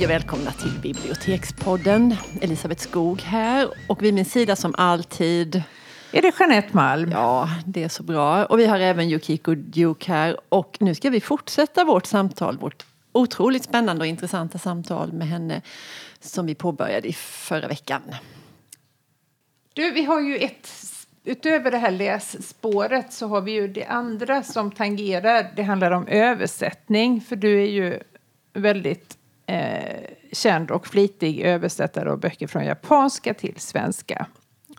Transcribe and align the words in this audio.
Hej 0.00 0.06
och 0.06 0.10
välkomna 0.10 0.52
till 0.52 0.80
Bibliotekspodden. 0.82 2.14
Elisabeth 2.40 2.82
Skog 2.82 3.20
här 3.20 3.68
och 3.88 4.02
vid 4.02 4.14
min 4.14 4.24
sida 4.24 4.56
som 4.56 4.74
alltid 4.78 5.62
är 6.12 6.22
det 6.22 6.34
Jeanette 6.38 6.76
Malm? 6.76 7.10
Ja, 7.10 7.48
det 7.66 7.82
är 7.82 7.88
så 7.88 8.02
bra. 8.02 8.44
Och 8.44 8.58
vi 8.58 8.66
har 8.66 8.78
även 8.78 9.10
Yukiko 9.10 9.54
Duke 9.54 10.12
här. 10.12 10.36
Och 10.48 10.76
nu 10.80 10.94
ska 10.94 11.10
vi 11.10 11.20
fortsätta 11.20 11.84
vårt 11.84 12.06
samtal, 12.06 12.58
vårt 12.58 12.86
otroligt 13.12 13.64
spännande 13.64 14.02
och 14.02 14.06
intressanta 14.06 14.58
samtal 14.58 15.12
med 15.12 15.28
henne 15.28 15.62
som 16.20 16.46
vi 16.46 16.54
påbörjade 16.54 17.08
i 17.08 17.12
förra 17.12 17.68
veckan. 17.68 18.02
Du, 19.72 19.90
vi 19.90 20.04
har 20.04 20.20
ju 20.20 20.36
ett 20.36 20.68
utöver 21.24 21.70
det 21.70 21.78
här 21.78 21.90
lässpåret 21.90 23.12
så 23.12 23.26
har 23.26 23.40
vi 23.40 23.52
ju 23.52 23.68
det 23.68 23.84
andra 23.84 24.42
som 24.42 24.70
tangerar. 24.70 25.52
Det 25.56 25.62
handlar 25.62 25.90
om 25.90 26.06
översättning, 26.06 27.20
för 27.20 27.36
du 27.36 27.62
är 27.62 27.70
ju 27.70 28.00
väldigt 28.52 29.16
eh, 29.50 30.10
känd 30.32 30.70
och 30.70 30.86
flitig 30.86 31.40
översättare 31.40 32.10
av 32.10 32.18
böcker 32.18 32.46
från 32.46 32.64
japanska 32.64 33.34
till 33.34 33.54
svenska. 33.56 34.26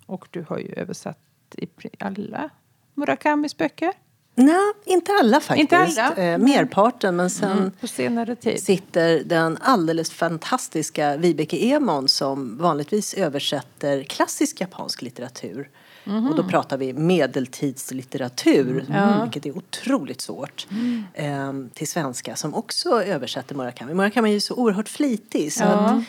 Och 0.06 0.28
du 0.32 0.46
har 0.50 0.58
ju 0.58 0.74
översatt 0.74 1.18
i 1.58 1.68
alla 2.00 2.50
Murakamis 2.94 3.58
böcker. 3.58 3.94
Nej, 4.36 4.74
inte 4.86 5.12
alla 5.22 5.40
faktiskt. 5.40 5.62
Inte 5.62 5.78
alla? 5.78 6.16
Eh, 6.16 6.38
merparten. 6.38 7.16
Men 7.16 7.30
sen 7.30 7.72
mm, 7.82 8.58
sitter 8.58 9.24
den 9.24 9.58
alldeles 9.62 10.12
fantastiska 10.12 11.18
Vibeke 11.18 11.58
Emon 11.58 12.08
som 12.08 12.58
vanligtvis 12.58 13.14
översätter 13.14 14.04
klassisk 14.04 14.62
japansk 14.62 15.02
litteratur. 15.02 15.70
Mm. 16.06 16.28
Och 16.28 16.36
då 16.36 16.44
pratar 16.44 16.78
vi 16.78 16.94
medeltidslitteratur, 16.94 18.86
mm. 18.90 19.22
vilket 19.22 19.46
är 19.46 19.58
otroligt 19.58 20.22
svårt, 20.22 20.68
mm. 20.72 21.04
eh, 21.14 21.74
till 21.74 21.88
svenska 21.88 22.36
som 22.36 22.56
också 22.56 23.04
översätter 23.04 23.56
Murakami. 23.56 23.94
Murakami 23.94 24.30
är 24.30 24.34
ju 24.34 24.40
så 24.40 24.56
oerhört 24.56 24.90
flitig. 24.90 25.54
Så 25.54 25.64
ja. 25.64 25.70
att, 25.70 26.04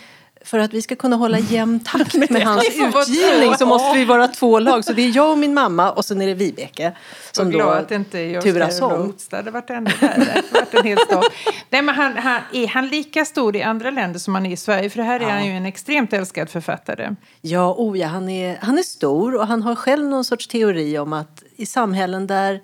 för 0.45 0.59
att 0.59 0.75
vi 0.75 0.83
ska 0.83 0.97
kunna 0.97 1.17
hålla 1.17 1.39
jämn 1.39 1.81
takt 1.81 2.15
med 2.31 2.43
hans 2.43 2.65
utgivning 2.67 3.55
så 3.59 3.67
måste 3.67 3.99
vi 3.99 4.05
vara 4.05 4.29
två 4.29 4.59
lag. 4.59 4.85
Så 4.85 4.93
det 4.93 5.03
är 5.03 5.17
jag 5.17 5.31
och 5.31 5.39
min 5.39 5.55
mamma 5.55 5.93
och 5.93 6.05
sen 6.05 6.23
är 6.23 6.27
det 6.27 6.35
Vibeke. 6.35 6.93
Som 7.33 7.51
då 7.51 7.63
att 7.63 7.91
inte 7.91 8.19
är 8.19 8.41
turas 8.41 8.81
om. 8.81 9.15
Det 9.31 9.37
hade 9.37 9.51
varit 9.51 9.71
ännu 9.71 9.91
värre. 10.01 10.43
en 10.71 10.85
hel 10.85 10.99
Nej, 11.71 11.83
men 11.83 11.95
han, 11.95 12.17
han, 12.17 12.41
är 12.53 12.67
han 12.67 12.89
lika 12.89 13.25
stor 13.25 13.57
i 13.57 13.63
andra 13.63 13.91
länder 13.91 14.19
som 14.19 14.35
han 14.35 14.47
är 14.47 14.51
i 14.51 14.57
Sverige? 14.57 14.91
För 14.91 15.03
här 15.03 15.21
är 15.21 15.25
ja. 15.25 15.31
han 15.31 15.47
ju 15.47 15.53
en 15.53 15.67
extremt 15.67 16.13
älskad 16.13 16.51
författare. 16.51 17.15
Ja, 17.41 17.75
oh 17.79 17.99
ja 17.99 18.07
han, 18.07 18.29
är, 18.29 18.59
han 18.61 18.79
är 18.79 18.83
stor 18.83 19.35
och 19.35 19.47
han 19.47 19.63
har 19.63 19.75
själv 19.75 20.05
någon 20.05 20.25
sorts 20.25 20.49
teori 20.49 20.99
om 20.99 21.13
att 21.13 21.43
i 21.57 21.67
samhällen 21.67 22.27
där 22.27 22.61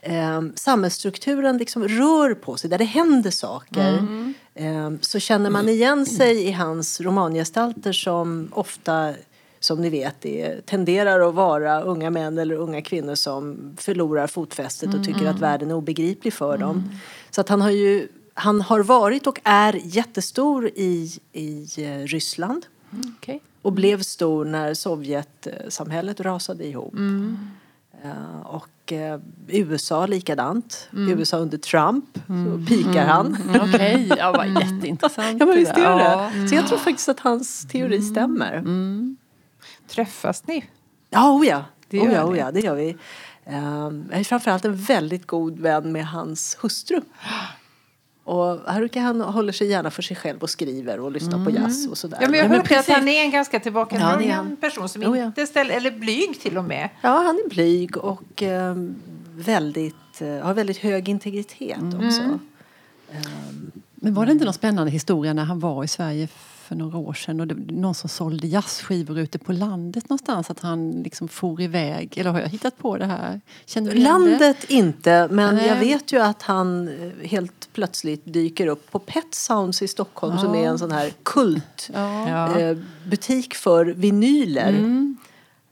eh, 0.00 0.42
samhällsstrukturen 0.54 1.58
liksom 1.58 1.88
rör 1.88 2.34
på 2.34 2.56
sig, 2.56 2.70
där 2.70 2.78
det 2.78 2.84
händer 2.84 3.30
saker 3.30 3.88
mm. 3.88 4.34
Eh, 4.58 4.90
så 5.00 5.18
känner 5.18 5.50
man 5.50 5.68
igen 5.68 6.06
sig 6.06 6.44
i 6.44 6.52
hans 6.52 7.00
romangestalter 7.00 7.92
som 7.92 8.48
ofta 8.54 9.14
som 9.60 9.80
ni 9.80 9.90
vet 9.90 10.26
är, 10.26 10.60
tenderar 10.60 11.28
att 11.28 11.34
vara 11.34 11.82
unga 11.82 12.10
män 12.10 12.38
eller 12.38 12.54
unga 12.54 12.82
kvinnor 12.82 13.14
som 13.14 13.72
förlorar 13.76 14.26
fotfästet 14.26 14.94
och 14.94 15.04
tycker 15.04 15.20
att 15.20 15.26
mm. 15.26 15.40
världen 15.40 15.70
är 15.70 15.74
obegriplig 15.74 16.32
för 16.32 16.58
dem. 16.58 16.70
Mm. 16.70 16.90
Så 17.30 17.40
att 17.40 17.48
han 17.48 17.60
har 17.60 17.70
ju 17.70 18.08
han 18.34 18.60
har 18.60 18.80
varit 18.80 19.26
och 19.26 19.40
är 19.44 19.80
jättestor 19.84 20.70
i, 20.74 21.20
i 21.32 21.66
eh, 21.78 21.98
Ryssland. 21.98 22.66
Mm, 22.92 23.14
okay. 23.18 23.38
Och 23.62 23.72
blev 23.72 24.02
stor 24.02 24.44
när 24.44 24.74
Sovjetsamhället 24.74 26.20
rasade 26.20 26.66
ihop. 26.66 26.92
Mm. 26.92 27.38
Uh, 28.04 28.40
och 28.46 28.68
uh, 28.92 29.20
USA 29.48 30.06
likadant. 30.06 30.88
Mm. 30.92 31.18
USA 31.18 31.38
under 31.38 31.58
Trump, 31.58 32.18
mm. 32.28 32.44
så 32.44 32.66
pikar 32.66 33.06
han. 33.06 33.26
Mm. 33.26 33.60
Okej, 33.60 34.04
okay. 34.04 34.18
ja, 34.18 34.32
vad 34.32 34.48
jätteintressant. 34.48 35.40
ja, 35.40 35.46
men 35.46 35.56
visst 35.56 35.78
gör 35.78 35.98
det. 35.98 36.48
Så 36.48 36.54
jag 36.54 36.68
tror 36.68 36.78
faktiskt 36.78 37.08
att 37.08 37.20
hans 37.20 37.68
teori 37.68 37.96
mm. 37.96 38.08
stämmer. 38.08 38.54
Mm. 38.54 39.16
Träffas 39.88 40.46
ni? 40.46 40.64
Ja, 41.10 41.32
oh 41.32 41.46
ja. 41.46 41.64
Det 41.88 41.96
gör, 41.96 42.06
oh 42.06 42.12
ja, 42.12 42.24
oh 42.24 42.38
ja, 42.38 42.50
det 42.50 42.60
gör 42.60 42.74
vi. 42.74 42.96
Um, 43.46 44.08
jag 44.10 44.20
är 44.20 44.24
framförallt 44.24 44.64
en 44.64 44.76
väldigt 44.76 45.26
god 45.26 45.58
vän 45.58 45.92
med 45.92 46.06
hans 46.06 46.56
hustru. 46.60 47.00
Och 48.28 48.72
Haruki 48.72 48.98
han 48.98 49.20
håller 49.20 49.52
sig 49.52 49.66
gärna 49.66 49.90
för 49.90 50.02
sig 50.02 50.16
själv 50.16 50.42
och 50.42 50.50
skriver 50.50 51.00
och 51.00 51.12
lyssnar 51.12 51.34
mm. 51.34 51.44
på 51.44 51.50
jazz 51.50 51.86
och 51.86 51.98
sådär. 51.98 52.18
Ja, 52.20 52.28
men 52.28 52.40
jag 52.40 52.48
hörde 52.48 52.78
att 52.78 52.88
han 52.88 53.08
är 53.08 53.22
en 53.22 53.30
ganska 53.30 53.60
tillbakadragen 53.60 54.56
ja, 54.60 54.68
person 54.68 54.88
som 54.88 55.02
oh, 55.02 55.24
inte 55.24 55.46
ställer, 55.46 55.76
eller 55.76 55.90
blyg 55.90 56.40
till 56.40 56.58
och 56.58 56.64
med. 56.64 56.88
Ja, 57.00 57.08
han 57.08 57.36
är 57.36 57.48
blyg 57.48 57.96
och 57.96 58.42
eh, 58.42 58.74
väldigt, 59.34 60.20
eh, 60.20 60.38
har 60.38 60.54
väldigt 60.54 60.78
hög 60.78 61.08
integritet 61.08 61.78
mm. 61.78 62.06
också. 62.06 62.22
Mm. 62.22 62.40
Um, 63.10 63.72
men 63.94 64.14
var 64.14 64.26
det 64.26 64.32
inte 64.32 64.44
någon 64.44 64.54
spännande 64.54 64.92
historia 64.92 65.32
när 65.32 65.44
han 65.44 65.60
var 65.60 65.84
i 65.84 65.88
Sverige 65.88 66.28
för 66.68 66.74
några 66.74 66.98
år 66.98 67.12
sedan 67.12 67.40
och 67.40 67.46
det, 67.46 67.72
någon 67.72 67.94
som 67.94 68.08
sålde 68.08 68.46
jazzskivor 68.46 69.18
ute 69.18 69.38
på 69.38 69.52
landet 69.52 70.08
någonstans 70.08 70.50
att 70.50 70.60
han 70.60 70.90
liksom 70.90 71.28
for 71.28 71.60
iväg. 71.60 72.18
Eller 72.18 72.30
har 72.30 72.40
jag 72.40 72.48
hittat 72.48 72.78
på 72.78 72.96
det 72.96 73.04
här? 73.04 73.40
Känner 73.66 73.90
du 73.94 73.98
landet 73.98 74.56
det? 74.68 74.74
inte, 74.74 75.28
men 75.30 75.54
Nej. 75.54 75.66
jag 75.66 75.76
vet 75.76 76.12
ju 76.12 76.18
att 76.18 76.42
han 76.42 76.88
eh, 76.88 77.28
helt 77.28 77.68
plötsligt 77.72 78.22
dyker 78.24 78.66
upp 78.66 78.90
på 78.90 78.98
Pet 78.98 79.34
Sounds 79.34 79.82
i 79.82 79.88
Stockholm 79.88 80.34
ja. 80.34 80.40
som 80.40 80.54
är 80.54 80.68
en 80.68 80.78
sån 80.78 80.92
här 80.92 81.12
kultbutik 81.22 81.86
ja. 81.94 82.58
eh, 82.58 82.76
för 83.54 83.84
vinyler. 83.84 84.68
Mm. 84.68 85.16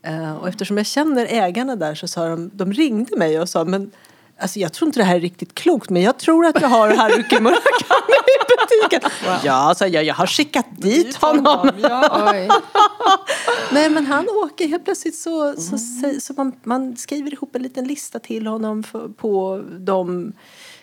Uh, 0.09 0.37
och 0.37 0.49
eftersom 0.49 0.77
jag 0.77 0.87
känner 0.87 1.27
ägarna 1.31 1.77
där 1.77 1.95
så 1.95 2.09
sa 2.09 2.28
de, 2.28 2.51
de 2.55 2.73
ringde 2.73 3.17
mig 3.17 3.41
och 3.41 3.49
sa 3.49 3.65
men 3.65 3.91
Alltså 4.38 4.58
jag 4.58 4.72
tror 4.72 4.86
inte 4.86 5.00
det 5.00 5.04
här 5.04 5.16
är 5.16 5.20
riktigt 5.20 5.54
klokt 5.54 5.91
men 5.91 6.02
jag 6.02 6.19
tror 6.19 6.47
att 6.47 6.60
jag 6.60 6.69
har 6.69 6.94
Haruki 6.94 7.41
Murakami 7.41 8.16
i 8.16 8.38
butiken. 8.48 9.10
Wow. 9.24 9.38
Ja, 9.44 9.74
så 9.76 9.86
jag, 9.86 10.04
jag 10.04 10.14
har 10.14 10.26
skickat 10.26 10.66
dit 10.78 11.16
honom. 11.16 11.70
Ja, 11.82 12.32
Nej 13.72 13.91
men 13.91 14.06
han 14.06 14.28
åker 14.28 14.69
helt 14.69 14.84
plötsligt 14.84 15.19
så, 15.19 15.42
mm. 15.42 15.60
så, 15.60 15.78
så, 16.20 16.32
man, 16.36 16.52
man, 16.62 16.97
skriver 16.97 17.32
ihop 17.32 17.56
en 17.56 17.62
liten 17.62 17.84
lista 17.88 18.19
till 18.19 18.47
honom 18.47 18.82
för, 18.82 19.08
på 19.08 19.62
de 19.78 20.32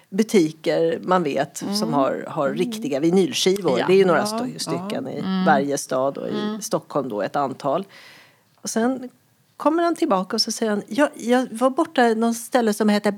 butiker 0.10 1.00
man 1.04 1.24
vet 1.24 1.62
mm. 1.62 1.76
som 1.76 1.94
har, 1.94 2.26
har 2.28 2.48
mm. 2.48 2.58
riktiga 2.58 3.00
vinylskivor. 3.00 3.80
Ja. 3.80 3.88
Det 3.88 3.94
är 3.94 3.98
ju 3.98 4.06
några 4.06 4.20
ja. 4.32 4.48
stycken 4.58 5.08
i 5.08 5.20
mm. 5.20 5.46
varje 5.46 5.78
stad 5.78 6.18
och 6.18 6.28
i 6.28 6.40
mm. 6.40 6.62
Stockholm 6.62 7.10
då 7.10 7.22
ett 7.22 7.36
antal. 7.36 7.86
Och 8.62 8.70
sen 8.70 9.10
kommer 9.58 9.84
han 9.84 9.96
tillbaka 9.96 10.36
och 10.36 10.42
så 10.42 10.52
säger 10.52 10.70
han, 10.70 10.84
jag, 10.88 11.10
jag 11.16 11.48
var 11.52 11.70
borta 11.70 12.08
någon 12.08 12.34
ställe 12.34 12.74
som 12.74 12.90
heter 12.90 13.12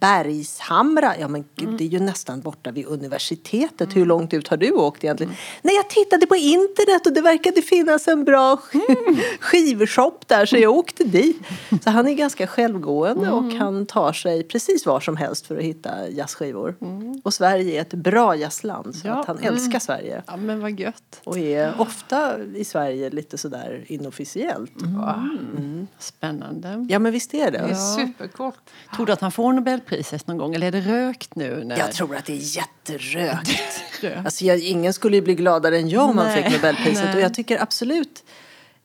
Bergshamra. 0.00 1.14
Ja 1.18 1.28
men 1.28 1.44
gud, 1.54 1.68
mm. 1.68 1.76
det 1.76 1.84
är 1.84 1.88
ju 1.88 2.00
nästan 2.00 2.40
borta 2.40 2.70
vid 2.70 2.86
universitetet. 2.86 3.80
Mm. 3.80 3.94
Hur 3.94 4.06
långt 4.06 4.34
ut 4.34 4.48
har 4.48 4.56
du 4.56 4.72
åkt 4.72 5.04
egentligen? 5.04 5.30
Mm. 5.30 5.40
Nej, 5.62 5.74
jag 5.74 5.90
tittade 5.90 6.26
på 6.26 6.36
internet 6.36 7.06
och 7.06 7.12
det 7.12 7.20
verkade 7.20 7.62
finnas 7.62 8.08
en 8.08 8.24
bra 8.24 8.60
mm. 8.72 9.20
skivshop 9.40 10.28
där 10.28 10.46
så 10.46 10.56
jag 10.56 10.76
åkte 10.76 11.04
dit. 11.04 11.36
Så 11.84 11.90
han 11.90 12.08
är 12.08 12.14
ganska 12.14 12.46
självgående 12.46 13.30
och 13.30 13.42
mm. 13.42 13.60
han 13.60 13.86
tar 13.86 14.12
sig 14.12 14.42
precis 14.42 14.86
var 14.86 15.00
som 15.00 15.16
helst 15.16 15.46
för 15.46 15.56
att 15.56 15.64
hitta 15.64 16.08
jazzskivor. 16.08 16.76
Mm. 16.80 17.20
Och 17.24 17.34
Sverige 17.34 17.78
är 17.78 17.82
ett 17.82 17.94
bra 17.94 18.36
jazzland 18.36 18.94
så 18.94 19.08
ja. 19.08 19.20
att 19.20 19.26
han 19.26 19.38
älskar 19.38 19.78
Sverige. 19.78 20.22
Ja 20.26 20.36
men 20.36 20.60
vad 20.60 20.80
gött. 20.80 21.20
Och 21.24 21.38
är 21.38 21.80
ofta 21.80 22.38
i 22.54 22.64
Sverige 22.64 23.10
lite 23.10 23.38
sådär 23.38 23.84
inofficiellt. 23.86 24.82
Mm. 24.82 25.81
Spännande. 25.98 26.86
Ja 26.88 26.98
men 26.98 27.12
visst 27.12 27.34
är 27.34 27.50
det. 27.50 27.58
Det 27.58 27.70
är 27.70 27.96
supercoolt. 27.96 28.58
Tror 28.96 29.06
du 29.06 29.12
att 29.12 29.20
han 29.20 29.32
får 29.32 29.52
Nobelpriset 29.52 30.26
någon 30.26 30.38
gång 30.38 30.54
eller 30.54 30.66
är 30.66 30.72
det 30.72 30.80
rökt 30.80 31.34
nu? 31.34 31.64
När... 31.64 31.78
Jag 31.78 31.92
tror 31.92 32.16
att 32.16 32.26
det 32.26 32.32
är 32.32 32.56
jätterökt. 32.56 33.82
alltså, 34.24 34.44
jag, 34.44 34.58
ingen 34.58 34.92
skulle 34.92 35.16
ju 35.16 35.22
bli 35.22 35.34
gladare 35.34 35.78
än 35.78 35.88
jag 35.88 36.10
om 36.10 36.18
han 36.18 36.32
fick 36.32 36.52
Nobelpriset 36.52 37.04
Nej. 37.04 37.14
och 37.14 37.20
jag 37.20 37.34
tycker 37.34 37.62
absolut 37.62 38.24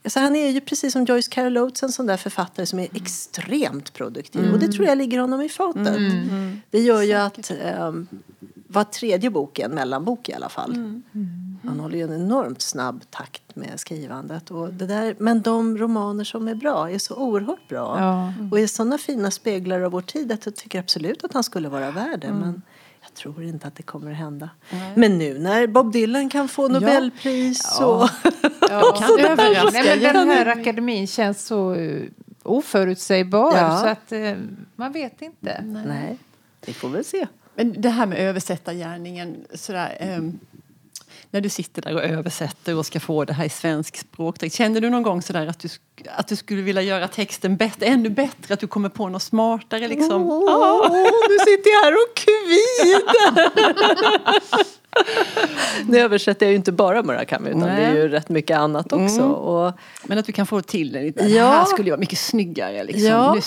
Alltså 0.04 0.20
han 0.20 0.36
är 0.36 0.50
ju 0.50 0.62
precis 0.62 0.94
som 0.94 1.06
Joyce 1.06 1.28
Carol 1.28 1.58
Oates 1.58 1.84
en 1.84 1.92
sån 1.92 2.06
där 2.06 2.18
författare 2.18 2.66
som 2.66 2.80
är 2.80 2.88
extremt 2.94 3.94
produktiv. 3.94 4.42
Mm. 4.42 4.54
Och 4.54 4.60
det 4.60 4.68
tror 4.68 4.88
jag 4.88 4.98
ligger 4.98 5.20
honom 5.20 5.42
i 5.42 5.50
fatet. 5.50 5.88
Mm. 5.88 6.30
Mm. 6.30 6.62
Det 6.70 6.80
gör 6.80 7.02
ju 7.02 7.14
att 7.14 7.52
um, 7.80 8.08
var 8.68 8.84
tredje 8.84 9.30
bok 9.30 9.60
är 9.60 9.66
en 9.66 9.72
mellanbok 9.72 10.30
i 10.30 10.34
alla 10.34 10.50
fall. 10.50 10.74
Mm. 10.74 11.04
Mm. 11.64 11.68
Han 11.68 11.80
håller 11.80 11.98
ju 11.98 12.04
en 12.04 12.14
enormt 12.14 12.62
snabb 12.62 13.04
takt 13.10 13.56
med 13.56 13.80
skrivandet. 13.80 14.52
Och 14.52 14.74
det 14.74 14.86
där, 14.86 15.16
men 15.20 15.42
de 15.42 15.78
romaner 15.78 16.24
som 16.24 16.48
är 16.48 16.56
bra 16.56 16.92
är 16.92 16.98
så 16.98 17.16
oerhört 17.16 17.68
bra. 17.70 18.00
Ja. 18.00 18.34
Och 18.52 18.60
är 18.60 18.68
sådana 18.68 18.98
fina 18.98 19.32
speglar 19.32 19.82
av 19.82 19.92
vår 19.92 20.02
tid 20.02 20.32
att 20.32 20.46
jag 20.46 20.56
tycker 20.56 20.80
absolut 20.80 21.24
att 21.24 21.34
han 21.34 21.44
skulle 21.44 21.70
vara 21.70 21.92
värd 21.92 22.20
det. 22.20 22.34
Men 22.34 22.62
jag 23.02 23.14
tror 23.14 23.44
inte 23.44 23.68
att 23.68 23.76
det 23.76 23.84
kommer 23.84 24.12
att 24.12 24.18
hända. 24.18 24.50
Mm. 24.70 24.94
Men 24.96 25.18
nu 25.18 25.40
när 25.40 25.68
Bob 25.68 25.92
Dylan 25.92 26.30
kan 26.30 26.48
få 26.48 26.68
Nobelpris 26.68 27.78
ja. 27.80 27.86
och... 27.86 28.10
Ja. 28.70 28.98
kan 29.00 29.32
överraska. 29.32 29.70
Nej, 29.72 30.00
men 30.02 30.14
den 30.14 30.30
här 30.30 30.46
akademin 30.46 31.08
känns 31.08 31.46
så 31.46 31.76
uh, 31.76 32.04
oförutsägbar 32.44 33.58
ja. 33.58 33.78
så 33.78 33.88
att 33.88 34.12
uh, 34.12 34.34
man 34.76 34.92
vet 34.92 35.22
inte. 35.22 35.62
Nej. 35.66 35.84
Nej, 35.88 36.18
vi 36.66 36.74
får 36.74 36.90
väl 36.90 37.04
se. 37.04 37.28
Men 37.56 37.82
det 37.82 37.90
här 37.90 38.06
med 38.06 38.18
översättargärningen, 38.18 39.46
sådär, 39.54 39.98
eh, 40.00 40.22
när 41.32 41.42
du 41.42 41.50
sitter 41.50 41.82
där 41.82 41.96
och 41.96 42.04
översätter 42.04 42.76
och 42.76 42.86
ska 42.86 43.00
få 43.00 43.26
det 43.26 43.34
här 43.34 43.46
i 43.46 43.50
svensk 43.50 43.98
språk. 43.98 44.52
Känner 44.52 44.82
du 44.82 44.90
någon 44.90 45.04
gång 45.04 45.22
sådär 45.22 45.48
att 45.48 45.60
du, 45.60 45.70
att 46.10 46.28
du 46.28 46.36
skulle 46.36 46.62
vilja 46.62 46.82
göra 46.82 47.08
texten 47.08 47.58
bättre, 47.58 47.86
ännu 47.86 48.10
bättre? 48.10 48.54
Att 48.54 48.60
du 48.60 48.68
kommer 48.68 48.90
på 48.90 49.10
något 49.10 49.24
smartare 49.24 49.88
liksom? 49.88 50.32
Åh, 50.32 50.40
oh, 50.40 50.92
oh, 50.92 51.12
nu 51.30 51.38
sitter 51.40 51.70
jag 51.70 51.84
här 51.84 51.94
och 51.94 52.16
kvider! 52.16 53.48
nu 55.92 56.00
översätter 56.00 56.46
jag 56.46 56.52
ju 56.52 56.56
inte 56.56 56.72
bara 56.72 57.04
Murakami 57.04 57.50
utan 57.50 57.60
Nej. 57.60 57.76
det 57.76 57.84
är 57.86 57.96
ju 57.96 58.08
rätt 58.08 58.30
mycket 58.30 58.58
annat 58.58 58.94
också. 58.94 59.22
Mm. 59.22 59.32
Och, 59.32 59.74
Men 60.04 60.18
att 60.18 60.26
du 60.26 60.32
kan 60.32 60.46
få 60.46 60.62
till 60.62 60.92
det 60.92 61.02
lite. 61.02 61.24
Ja. 61.24 61.44
Det 61.44 61.50
här 61.50 61.66
skulle 61.66 61.86
ju 61.86 61.92
vara 61.92 62.00
mycket 62.00 62.20
snyggare. 62.20 62.84
Liksom. 62.84 63.04
Ja. 63.06 63.42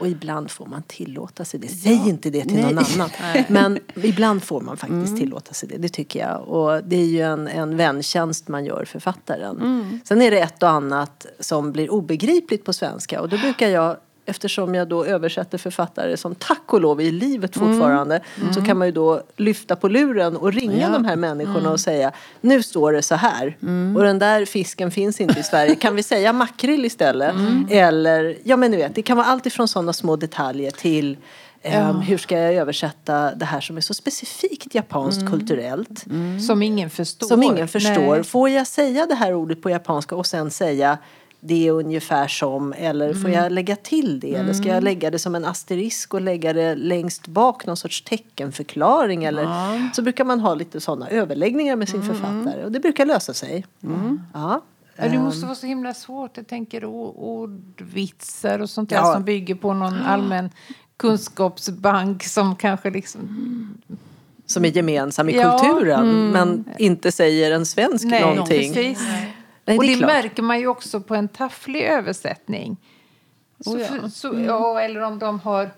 Och 0.00 0.08
ibland 0.08 0.50
får 0.50 0.66
man 0.66 0.82
tillåta 0.82 1.44
sig 1.44 1.60
det. 1.60 1.68
Säg 1.68 1.96
ja. 1.96 2.08
inte 2.08 2.30
det 2.30 2.44
till 2.44 2.54
Nej. 2.54 2.74
någon 2.74 2.84
annan. 2.84 3.10
Men 3.48 3.78
ibland 3.94 4.42
får 4.42 4.60
man 4.60 4.76
faktiskt 4.76 5.08
mm. 5.08 5.20
tillåta 5.20 5.54
sig 5.54 5.68
det. 5.68 5.76
Det 5.76 5.88
tycker 5.88 6.20
jag. 6.20 6.48
Och 6.48 6.84
det 6.84 6.96
är 6.96 7.06
ju 7.06 7.20
en, 7.20 7.48
en 7.48 7.76
väntjänst 7.76 8.48
man 8.48 8.64
gör 8.64 8.84
författaren. 8.84 9.56
Mm. 9.56 10.00
Sen 10.04 10.22
är 10.22 10.30
det 10.30 10.40
ett 10.40 10.62
och 10.62 10.70
annat 10.70 11.26
som 11.40 11.72
blir 11.72 11.90
obegripligt 11.90 12.64
på 12.64 12.72
svenska. 12.72 13.20
Och 13.20 13.28
då 13.28 13.38
brukar 13.38 13.68
jag 13.68 13.96
eftersom 14.30 14.74
jag 14.74 14.88
då 14.88 15.04
översätter 15.04 15.58
författare 15.58 16.16
som 16.16 16.34
tack 16.34 16.72
och 16.72 16.80
lov 16.80 17.00
i 17.00 17.10
livet 17.10 17.56
mm. 17.56 17.68
fortfarande 17.68 18.20
mm. 18.40 18.52
så 18.52 18.62
kan 18.62 18.78
man 18.78 18.88
ju 18.88 18.92
då 18.92 19.22
lyfta 19.36 19.76
på 19.76 19.88
luren 19.88 20.36
och 20.36 20.52
ringa 20.52 20.80
ja. 20.80 20.88
de 20.88 21.04
här 21.04 21.16
människorna 21.16 21.58
mm. 21.58 21.72
och 21.72 21.80
säga 21.80 22.12
nu 22.40 22.62
står 22.62 22.92
det 22.92 23.02
så 23.02 23.14
här 23.14 23.56
mm. 23.62 23.96
och 23.96 24.02
den 24.02 24.18
där 24.18 24.44
fisken 24.44 24.90
finns 24.90 25.20
inte 25.20 25.40
i 25.40 25.42
Sverige. 25.42 25.74
Kan 25.74 25.94
vi 25.94 26.02
säga 26.02 26.32
makrill 26.32 26.84
istället? 26.84 27.34
Mm. 27.34 27.66
Eller, 27.70 28.36
ja 28.44 28.56
men 28.56 28.70
ni 28.70 28.76
vet, 28.76 28.94
det 28.94 29.02
kan 29.02 29.16
vara 29.16 29.26
allt 29.26 29.46
ifrån 29.46 29.68
sådana 29.68 29.92
små 29.92 30.16
detaljer 30.16 30.70
till 30.70 31.16
Um, 31.64 32.00
hur 32.00 32.18
ska 32.18 32.38
jag 32.38 32.54
översätta 32.54 33.34
det 33.34 33.44
här 33.44 33.60
som 33.60 33.76
är 33.76 33.80
så 33.80 33.94
specifikt 33.94 34.74
japanskt 34.74 35.20
mm. 35.20 35.32
kulturellt? 35.32 36.06
Mm. 36.06 36.40
Som 36.40 36.62
ingen 36.62 36.90
förstår. 36.90 37.26
Som 37.26 37.42
ingen 37.42 37.68
förstår. 37.68 38.14
Nej. 38.14 38.24
Får 38.24 38.48
jag 38.48 38.66
säga 38.66 39.06
det 39.06 39.14
här 39.14 39.34
ordet 39.34 39.62
på 39.62 39.70
japanska 39.70 40.16
och 40.16 40.26
sen 40.26 40.50
säga 40.50 40.98
det 41.40 41.68
är 41.68 41.72
ungefär 41.72 42.28
som 42.28 42.72
eller 42.72 43.14
får 43.14 43.30
jag 43.30 43.40
mm. 43.40 43.52
lägga 43.52 43.76
till 43.76 44.20
det? 44.20 44.34
Eller 44.34 44.52
ska 44.52 44.64
jag 44.64 44.72
mm. 44.72 44.84
lägga 44.84 45.10
det 45.10 45.18
som 45.18 45.34
en 45.34 45.44
asterisk 45.44 46.14
och 46.14 46.20
lägga 46.20 46.52
det 46.52 46.74
längst 46.74 47.26
bak 47.26 47.66
någon 47.66 47.76
sorts 47.76 48.02
teckenförklaring? 48.02 49.24
Eller, 49.24 49.42
ja. 49.42 49.90
Så 49.94 50.02
brukar 50.02 50.24
man 50.24 50.40
ha 50.40 50.54
lite 50.54 50.80
sådana 50.80 51.08
överläggningar 51.08 51.76
med 51.76 51.88
sin 51.88 52.02
mm. 52.02 52.14
författare 52.14 52.64
och 52.64 52.72
det 52.72 52.80
brukar 52.80 53.06
lösa 53.06 53.34
sig. 53.34 53.66
Mm. 53.82 54.20
Ja. 54.34 54.62
Ja, 54.96 55.08
det 55.08 55.18
måste 55.18 55.40
ehm. 55.40 55.48
vara 55.48 55.54
så 55.54 55.66
himla 55.66 55.94
svårt. 55.94 56.36
Jag 56.36 56.46
tänker 56.46 56.84
ordvitsar 56.84 58.58
och 58.58 58.70
sånt 58.70 58.90
där 58.90 58.96
ja. 58.96 59.12
som 59.12 59.24
bygger 59.24 59.54
på 59.54 59.74
någon 59.74 60.02
allmän 60.02 60.50
kunskapsbank 60.96 62.24
som 62.24 62.56
kanske 62.56 62.90
liksom... 62.90 63.20
Som 64.46 64.64
är 64.64 64.68
gemensam 64.68 65.28
i 65.28 65.36
ja, 65.36 65.58
kulturen 65.58 66.10
mm. 66.10 66.30
men 66.30 66.64
inte 66.78 67.12
säger 67.12 67.52
en 67.52 67.66
svensk 67.66 68.04
Nej, 68.04 68.20
någonting. 68.20 68.74
Precis. 68.74 68.98
Nej, 69.70 69.78
och 69.78 69.84
det, 69.84 69.94
det 69.94 70.06
märker 70.06 70.42
man 70.42 70.60
ju 70.60 70.66
också 70.66 71.00
på 71.00 71.14
en 71.14 71.28
tafflig 71.28 71.82
översättning. 71.82 72.76
Så, 73.60 73.74
oh 73.74 73.80
ja. 73.80 73.86
För, 73.86 74.08
så, 74.08 74.32
mm. 74.32 74.44
ja, 74.44 74.80
eller 74.80 75.00
om 75.00 75.18
de 75.18 75.40
har 75.40 75.70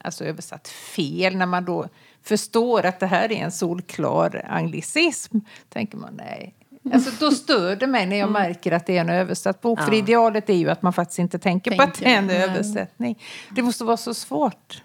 alltså, 0.00 0.24
översatt 0.24 0.68
fel 0.68 1.36
när 1.36 1.46
man 1.46 1.64
då 1.64 1.88
förstår 2.22 2.86
att 2.86 3.00
det 3.00 3.06
här 3.06 3.32
är 3.32 3.44
en 3.44 3.52
solklar 3.52 4.46
anglicism. 4.48 5.38
tänker 5.68 5.96
man 5.96 6.14
nej. 6.14 6.54
Alltså, 6.92 7.10
då 7.20 7.30
stör 7.30 7.76
det 7.76 7.86
mig 7.86 8.06
när 8.06 8.16
jag 8.16 8.28
mm. 8.28 8.42
märker 8.42 8.72
att 8.72 8.86
det 8.86 8.96
är 8.96 9.00
en 9.00 9.10
översatt 9.10 9.60
bok. 9.60 9.78
Ja. 9.80 9.84
För 9.84 9.94
idealet 9.94 10.50
är 10.50 10.54
ju 10.54 10.70
att 10.70 10.82
man 10.82 10.92
faktiskt 10.92 11.18
inte 11.18 11.38
tänker, 11.38 11.70
tänker. 11.70 11.86
på 11.86 11.92
att 11.92 11.98
det 11.98 12.04
är 12.04 12.18
en 12.18 12.30
översättning. 12.30 13.22
Det 13.50 13.62
måste 13.62 13.84
vara 13.84 13.96
så 13.96 14.14
svårt. 14.14 14.82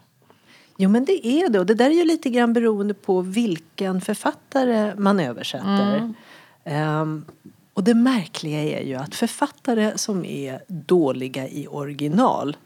Jo 0.77 0.89
men 0.89 1.05
det 1.05 1.27
är 1.27 1.49
det 1.49 1.59
och 1.59 1.65
det 1.65 1.73
där 1.73 1.85
är 1.85 1.93
ju 1.93 2.05
lite 2.05 2.29
grann 2.29 2.53
beroende 2.53 2.93
på 2.93 3.21
vilken 3.21 4.01
författare 4.01 4.95
man 4.97 5.19
översätter. 5.19 6.13
Mm. 6.65 7.01
Um, 7.01 7.25
och 7.79 7.85
det 7.85 7.93
märkliga 7.93 8.63
är 8.63 8.83
ju 8.83 8.95
att 8.95 9.15
författare 9.15 9.97
som 9.97 10.25
är 10.25 10.61
dåliga 10.67 11.47
i 11.47 11.67
original 11.67 12.57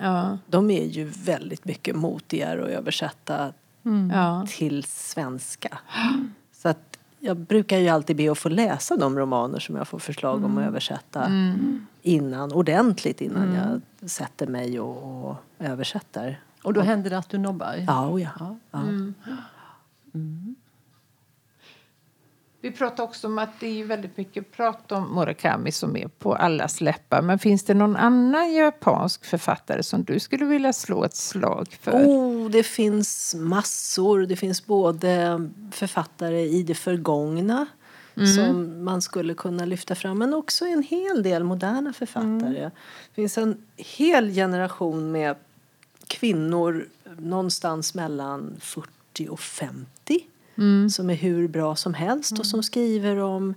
ja. 0.00 0.38
de 0.46 0.70
är 0.70 0.84
ju 0.84 1.04
väldigt 1.04 1.64
mycket 1.64 1.96
motigare 1.96 2.62
att 2.62 2.68
översätta 2.68 3.52
mm. 3.84 4.46
till 4.46 4.84
svenska. 4.84 5.78
Så 6.52 6.68
att 6.68 6.98
jag 7.18 7.36
brukar 7.36 7.78
ju 7.78 7.88
alltid 7.88 8.16
be 8.16 8.32
att 8.32 8.38
få 8.38 8.48
läsa 8.48 8.96
de 8.96 9.18
romaner 9.18 9.58
som 9.58 9.76
jag 9.76 9.88
får 9.88 9.98
förslag 9.98 10.44
om 10.44 10.44
att 10.44 10.58
mm. 10.58 10.68
översätta 10.68 11.24
mm. 11.24 11.86
innan, 12.02 12.52
ordentligt 12.52 13.20
innan 13.20 13.48
mm. 13.48 13.80
jag 14.00 14.10
sätter 14.10 14.46
mig 14.46 14.80
och, 14.80 15.28
och 15.28 15.36
översätter. 15.58 16.40
Och 16.62 16.72
då 16.72 16.80
händer 16.80 17.10
det 17.10 17.18
att 17.18 17.28
du 17.28 17.38
nobbar? 17.38 17.84
Ja, 17.86 18.08
oh 18.08 18.22
ja. 18.22 18.56
ja. 18.70 18.80
Mm. 20.14 20.47
Vi 22.60 22.70
pratar 22.70 23.04
också 23.04 23.26
om 23.26 23.38
att 23.38 23.60
det 23.60 23.80
är 23.80 23.84
väldigt 23.84 24.16
mycket 24.16 24.52
prat 24.52 24.92
om 24.92 25.14
Murakami 25.14 25.72
som 25.72 25.96
är 25.96 26.08
på 26.08 26.34
allas 26.34 26.80
läppar. 26.80 27.22
Men 27.22 27.38
finns 27.38 27.64
det 27.64 27.74
någon 27.74 27.96
annan 27.96 28.52
japansk 28.52 29.24
författare 29.24 29.82
som 29.82 30.04
du 30.04 30.20
skulle 30.20 30.44
vilja 30.44 30.72
slå 30.72 31.04
ett 31.04 31.16
slag 31.16 31.78
för? 31.80 31.92
Oh, 31.92 32.50
det 32.50 32.62
finns 32.62 33.34
massor. 33.38 34.26
Det 34.26 34.36
finns 34.36 34.66
både 34.66 35.40
författare 35.72 36.40
i 36.40 36.62
det 36.62 36.74
förgångna 36.74 37.66
mm. 38.16 38.28
som 38.28 38.84
man 38.84 39.02
skulle 39.02 39.34
kunna 39.34 39.64
lyfta 39.64 39.94
fram 39.94 40.18
men 40.18 40.34
också 40.34 40.64
en 40.64 40.82
hel 40.82 41.22
del 41.22 41.44
moderna 41.44 41.92
författare. 41.92 42.58
Mm. 42.58 42.70
Det 43.08 43.14
finns 43.14 43.38
en 43.38 43.62
hel 43.76 44.34
generation 44.34 45.12
med 45.12 45.36
kvinnor 46.06 46.88
någonstans 47.18 47.94
mellan 47.94 48.56
40 48.60 49.28
och 49.28 49.40
50 49.40 49.97
mm. 50.58 50.90
som 50.90 51.10
är 51.10 51.14
hur 51.14 51.48
bra 51.48 51.76
som 51.76 51.94
helst 51.94 52.30
mm. 52.30 52.40
och 52.40 52.46
som 52.46 52.62
skriver 52.62 53.16
om 53.16 53.54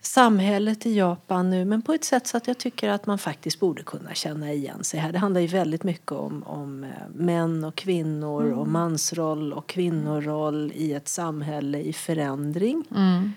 samhället 0.00 0.86
i 0.86 0.96
Japan 0.96 1.50
nu 1.50 1.64
men 1.64 1.82
på 1.82 1.92
ett 1.92 2.04
sätt 2.04 2.26
så 2.26 2.36
att 2.36 2.46
jag 2.46 2.58
tycker 2.58 2.88
att 2.88 3.06
man 3.06 3.18
faktiskt 3.18 3.60
borde 3.60 3.82
kunna 3.82 4.14
känna 4.14 4.52
igen 4.52 4.84
sig 4.84 5.00
här. 5.00 5.12
Det 5.12 5.18
handlar 5.18 5.40
ju 5.40 5.46
väldigt 5.46 5.84
mycket 5.84 6.12
om, 6.12 6.42
om 6.42 6.84
eh, 6.84 6.90
män 7.14 7.64
och 7.64 7.74
kvinnor 7.74 8.44
mm. 8.46 8.58
och 8.58 8.68
mansroll 8.68 9.52
och 9.52 9.66
kvinnoroll 9.66 10.72
i 10.74 10.92
ett 10.92 11.08
samhälle 11.08 11.80
i 11.80 11.92
förändring. 11.92 12.84
Mm. 12.96 13.32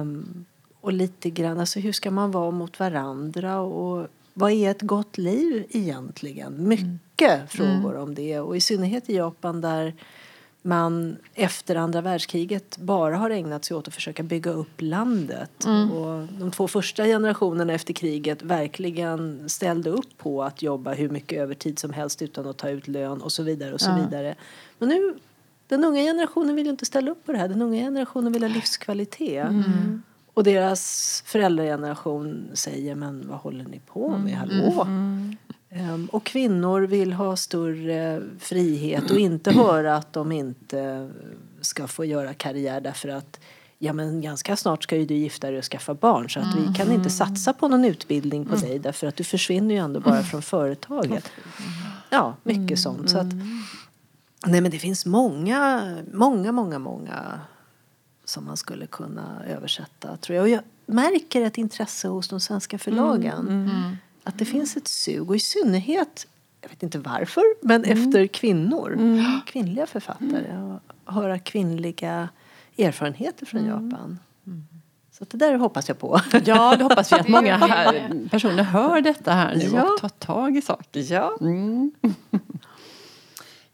Um, 0.00 0.44
och 0.80 0.92
lite 0.92 1.30
grann, 1.30 1.60
alltså 1.60 1.80
hur 1.80 1.92
ska 1.92 2.10
man 2.10 2.30
vara 2.30 2.50
mot 2.50 2.80
varandra 2.80 3.60
och 3.60 4.06
vad 4.34 4.52
är 4.52 4.70
ett 4.70 4.82
gott 4.82 5.18
liv 5.18 5.66
egentligen? 5.70 6.68
Mycket 6.68 7.30
mm. 7.30 7.48
frågor 7.48 7.96
om 7.96 8.14
det 8.14 8.40
och 8.40 8.56
i 8.56 8.60
synnerhet 8.60 9.10
i 9.10 9.16
Japan 9.16 9.60
där 9.60 9.94
man 10.66 11.16
efter 11.34 11.76
andra 11.76 12.00
världskriget 12.00 12.78
bara 12.78 13.16
har 13.16 13.30
ägnat 13.30 13.64
sig 13.64 13.76
åt 13.76 13.88
att 13.88 13.94
försöka 13.94 14.22
bygga 14.22 14.50
upp 14.50 14.80
landet. 14.82 15.64
Mm. 15.64 15.92
Och 15.92 16.26
de 16.26 16.50
två 16.50 16.68
första 16.68 17.04
generationerna 17.04 17.72
efter 17.72 17.94
kriget 17.94 18.42
verkligen 18.42 19.48
ställde 19.48 19.90
upp 19.90 20.18
på 20.18 20.42
att 20.44 20.62
jobba 20.62 20.94
hur 20.94 21.08
mycket 21.08 21.38
övertid 21.38 21.78
som 21.78 21.92
helst 21.92 22.22
utan 22.22 22.46
att 22.46 22.56
ta 22.56 22.68
ut 22.70 22.88
lön 22.88 23.22
och 23.22 23.32
så 23.32 23.42
vidare. 23.42 23.74
och 23.74 23.80
så 23.80 23.90
ja. 23.90 24.04
vidare. 24.04 24.34
Men 24.78 24.88
nu, 24.88 25.14
den 25.68 25.84
unga 25.84 26.00
generationen 26.00 26.56
vill 26.56 26.66
inte 26.66 26.86
ställa 26.86 27.10
upp 27.10 27.26
på 27.26 27.32
det 27.32 27.38
här. 27.38 27.48
Den 27.48 27.62
unga 27.62 27.80
generationen 27.80 28.32
vill 28.32 28.42
ha 28.42 28.48
livskvalitet. 28.48 29.48
Mm. 29.48 30.02
Och 30.34 30.44
deras 30.44 31.22
föräldrageneration 31.26 32.50
säger 32.54 32.94
men 32.94 33.28
vad 33.28 33.38
håller 33.38 33.64
ni 33.64 33.80
på 33.86 34.08
med? 34.08 34.18
Mm. 34.18 34.34
Hallå? 34.34 34.82
Mm. 34.82 35.36
Ehm, 35.78 36.06
och 36.12 36.24
kvinnor 36.24 36.80
vill 36.80 37.12
ha 37.12 37.36
större 37.36 38.22
frihet 38.38 39.10
och 39.10 39.18
inte 39.18 39.52
höra 39.52 39.96
att 39.96 40.12
de 40.12 40.32
inte 40.32 41.10
ska 41.60 41.86
få 41.86 42.04
göra 42.04 42.34
karriär 42.34 42.80
därför 42.80 43.08
att 43.08 43.40
ja 43.78 43.92
men 43.92 44.20
ganska 44.20 44.56
snart 44.56 44.82
ska 44.82 44.96
ju 44.96 45.06
du 45.06 45.14
gifta 45.14 45.50
dig 45.50 45.58
och 45.58 45.64
skaffa 45.64 45.94
barn 45.94 46.30
så 46.30 46.40
att 46.40 46.54
vi 46.56 46.64
kan 46.74 46.86
inte 46.86 46.94
mm. 46.94 47.10
satsa 47.10 47.52
på 47.52 47.68
någon 47.68 47.84
utbildning 47.84 48.44
på 48.44 48.56
dig 48.56 48.78
därför 48.78 49.06
att 49.06 49.16
du 49.16 49.24
försvinner 49.24 49.74
ju 49.74 49.80
ändå 49.80 50.00
bara 50.00 50.22
från 50.22 50.42
företaget. 50.42 51.30
Ja, 52.10 52.36
mycket 52.42 52.78
sånt. 52.78 53.10
Så 53.10 53.18
att, 53.18 53.32
nej 54.46 54.60
men 54.60 54.70
det 54.70 54.78
finns 54.78 55.06
många, 55.06 55.96
många, 56.12 56.52
många, 56.52 56.78
många 56.78 57.40
som 58.24 58.44
man 58.44 58.56
skulle 58.56 58.86
kunna 58.86 59.44
översätta 59.48 60.16
tror 60.16 60.36
jag. 60.36 60.42
Och 60.42 60.48
jag 60.48 60.62
märker 60.86 61.42
ett 61.42 61.58
intresse 61.58 62.08
hos 62.08 62.28
de 62.28 62.40
svenska 62.40 62.78
förlagen. 62.78 63.98
Mm, 64.26 64.32
mm. 64.32 64.34
Att 64.34 64.38
det 64.38 64.44
finns 64.44 64.76
ett 64.76 64.88
sug 64.88 65.30
och 65.30 65.36
i 65.36 65.40
synnerhet, 65.40 66.26
jag 66.60 66.68
vet 66.68 66.82
inte 66.82 66.98
varför, 66.98 67.42
men 67.62 67.84
mm. 67.84 67.98
efter 67.98 68.26
kvinnor. 68.26 68.92
Mm. 68.92 69.40
Kvinnliga 69.46 69.86
författare. 69.86 70.58
Och 70.58 71.14
höra 71.14 71.38
kvinnliga 71.38 72.28
erfarenheter 72.78 73.46
från 73.46 73.60
mm. 73.60 73.90
Japan. 73.90 74.18
Så 75.18 75.24
det 75.30 75.36
där 75.36 75.54
hoppas 75.54 75.88
jag 75.88 75.98
på. 75.98 76.20
Ja, 76.44 76.76
det 76.76 76.84
hoppas 76.84 77.12
vi 77.12 77.16
att 77.16 77.28
många 77.38 77.56
här 77.56 78.28
personer 78.30 78.62
hör 78.62 79.00
detta 79.00 79.32
här 79.32 79.54
nu 79.56 79.64
ja. 79.64 79.82
och 79.82 80.00
tar 80.00 80.08
tag 80.08 80.56
i 80.56 80.62
saker. 80.62 81.12
Ja. 81.12 81.36
Mm. 81.40 81.92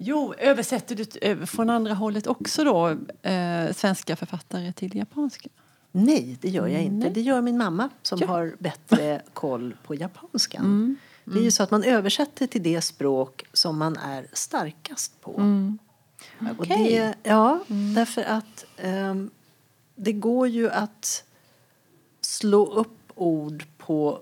Jo, 0.05 0.35
översätter 0.39 0.97
du 0.97 1.47
från 1.47 1.71
andra 1.71 1.95
hållet 1.95 2.27
också 2.27 2.65
då 2.65 2.89
eh, 3.23 3.73
svenska 3.73 4.17
författare 4.17 4.73
till 4.73 4.97
japanska? 4.97 5.49
Nej, 5.93 6.39
det 6.41 6.49
gör 6.49 6.67
jag 6.67 6.83
inte. 6.83 7.09
Det 7.09 7.21
gör 7.21 7.41
min 7.41 7.59
mamma 7.59 7.89
som 8.03 8.19
ja. 8.21 8.27
har 8.27 8.55
bättre 8.59 9.23
koll 9.33 9.77
på 9.87 9.95
japanskan. 9.95 10.65
Mm. 10.65 10.97
Mm. 11.25 11.35
Det 11.35 11.41
är 11.41 11.45
ju 11.45 11.51
så 11.51 11.63
att 11.63 11.71
man 11.71 11.85
översätter 11.85 12.47
till 12.47 12.63
det 12.63 12.81
språk 12.81 13.45
som 13.53 13.79
man 13.79 13.97
är 13.97 14.27
starkast 14.33 15.21
på. 15.21 15.35
Mm. 15.39 15.79
Okay. 16.41 16.55
Och 16.59 16.67
det, 16.67 17.15
ja, 17.23 17.61
mm. 17.69 17.95
därför 17.95 18.23
att 18.23 18.65
um, 18.85 19.31
det 19.95 20.13
går 20.13 20.49
ju 20.49 20.71
att 20.71 21.25
slå 22.21 22.67
upp 22.67 23.13
ord 23.15 23.65
på 23.79 24.21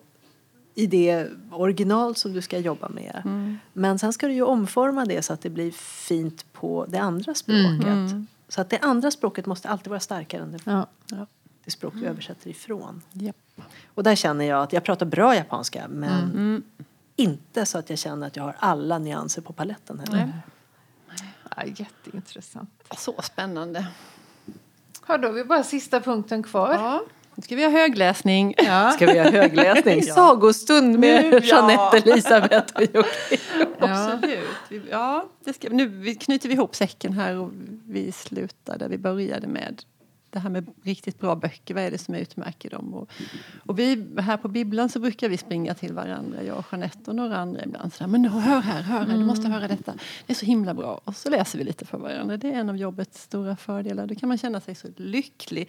i 0.74 0.86
det 0.86 1.28
original 1.52 2.16
som 2.16 2.32
du 2.32 2.42
ska 2.42 2.58
jobba 2.58 2.88
med. 2.88 3.22
Mm. 3.24 3.58
Men 3.72 3.98
sen 3.98 4.12
ska 4.12 4.26
du 4.26 4.32
ju 4.32 4.42
omforma 4.42 5.04
det 5.04 5.22
så 5.22 5.32
att 5.32 5.40
det 5.40 5.50
blir 5.50 5.70
fint 5.70 6.52
på 6.52 6.86
det 6.88 6.98
andra 6.98 7.34
språket. 7.34 7.86
Mm. 7.86 8.26
Så 8.48 8.60
att 8.60 8.70
det 8.70 8.78
andra 8.78 9.10
språket 9.10 9.46
måste 9.46 9.68
alltid 9.68 9.88
vara 9.88 10.00
starkare 10.00 10.42
än 10.42 10.52
det, 10.52 10.58
ja. 10.64 10.86
Det 11.64 11.70
språk 11.70 11.94
du 11.96 12.06
översätter 12.06 12.50
ifrån. 12.50 13.02
Yep. 13.20 13.36
Och 13.94 14.02
där 14.02 14.14
känner 14.14 14.44
jag 14.44 14.62
att 14.62 14.72
jag 14.72 14.84
pratar 14.84 15.06
bra 15.06 15.36
japanska 15.36 15.88
men 15.88 16.30
mm. 16.30 16.62
inte 17.16 17.66
så 17.66 17.78
att 17.78 17.90
jag 17.90 17.98
känner 17.98 18.26
att 18.26 18.36
jag 18.36 18.42
har 18.42 18.56
alla 18.58 18.98
nyanser 18.98 19.42
på 19.42 19.52
paletten 19.52 19.98
heller. 19.98 20.32
Ja, 21.56 21.64
jätteintressant. 21.64 22.70
Så 22.96 23.22
spännande. 23.22 23.86
Ja, 25.06 25.18
då 25.18 25.28
har 25.28 25.32
vi 25.32 25.44
bara 25.44 25.64
sista 25.64 26.00
punkten 26.00 26.42
kvar. 26.42 26.74
Ja. 26.74 27.02
Nu 27.34 27.42
ska 27.42 27.56
vi 27.56 27.64
ha 27.64 27.70
högläsning. 27.70 28.54
Ja. 28.58 28.90
Ska 28.96 29.06
vi 29.06 29.18
ha 29.18 29.30
högläsning? 29.30 30.02
ja. 30.06 30.14
Sagostund 30.14 30.98
med 30.98 31.30
nu, 31.30 31.40
Jeanette, 31.42 31.96
Elisabeth 31.96 32.74
och 32.76 32.82
Jocke. 32.82 33.38
Absolut. 33.78 34.84
Ja, 34.90 35.28
det 35.44 35.52
ska, 35.52 35.68
nu 35.68 36.14
knyter 36.14 36.48
vi 36.48 36.54
ihop 36.54 36.74
säcken 36.74 37.12
här 37.12 37.36
och 37.36 37.50
vi 37.86 38.12
slutar 38.12 38.78
där 38.78 38.88
vi 38.88 38.98
började 38.98 39.46
med 39.46 39.82
det 40.30 40.38
här 40.38 40.50
med 40.50 40.66
riktigt 40.82 41.20
bra 41.20 41.34
böcker, 41.34 41.74
vad 41.74 41.82
är 41.82 41.90
det 41.90 41.98
som 41.98 42.14
utmärker 42.14 42.70
dem? 42.70 42.94
Och, 42.94 43.10
och 43.66 43.78
vi 43.78 44.06
här 44.18 44.36
på 44.36 44.48
bibblan 44.48 44.88
så 44.88 45.00
brukar 45.00 45.28
vi 45.28 45.36
springa 45.36 45.74
till 45.74 45.92
varandra, 45.92 46.42
jag 46.42 46.58
och 46.58 46.64
Jeanette 46.72 47.10
och 47.10 47.16
några 47.16 47.36
andra 47.36 47.64
ibland. 47.64 47.92
Så 47.92 48.04
där, 48.04 48.08
men 48.08 48.24
hör 48.24 48.60
här, 48.60 48.82
hör 48.82 49.06
här, 49.06 49.18
du 49.18 49.24
måste 49.24 49.48
höra 49.48 49.68
detta. 49.68 49.94
Det 50.26 50.32
är 50.32 50.34
så 50.34 50.46
himla 50.46 50.74
bra. 50.74 51.00
Och 51.04 51.16
så 51.16 51.30
läser 51.30 51.58
vi 51.58 51.64
lite 51.64 51.84
för 51.84 51.98
varandra. 51.98 52.36
Det 52.36 52.48
är 52.48 52.52
en 52.52 52.68
av 52.68 52.76
jobbets 52.76 53.22
stora 53.22 53.56
fördelar. 53.56 54.06
Då 54.06 54.14
kan 54.14 54.28
man 54.28 54.38
känna 54.38 54.60
sig 54.60 54.74
så 54.74 54.88
lycklig 54.96 55.68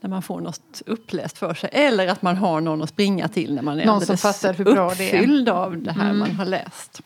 när 0.00 0.10
man 0.10 0.22
får 0.22 0.40
något 0.40 0.82
uppläst 0.86 1.38
för 1.38 1.54
sig. 1.54 1.70
Eller 1.72 2.06
att 2.06 2.22
man 2.22 2.36
har 2.36 2.60
någon 2.60 2.82
att 2.82 2.88
springa 2.88 3.28
till 3.28 3.54
när 3.54 3.62
man 3.62 3.80
är 3.80 3.86
någon 3.86 4.00
som 4.00 4.16
fattar 4.16 4.54
hur 4.54 4.64
bra 4.64 4.92
uppfylld 4.92 5.46
det 5.46 5.50
är. 5.50 5.54
av 5.54 5.82
det 5.82 5.92
här 5.92 6.10
mm. 6.10 6.18
man 6.18 6.30
har 6.30 6.44
läst. 6.44 7.02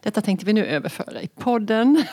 Detta 0.00 0.20
tänkte 0.20 0.46
vi 0.46 0.52
nu 0.52 0.66
överföra 0.66 1.22
i 1.22 1.28
podden. 1.28 2.04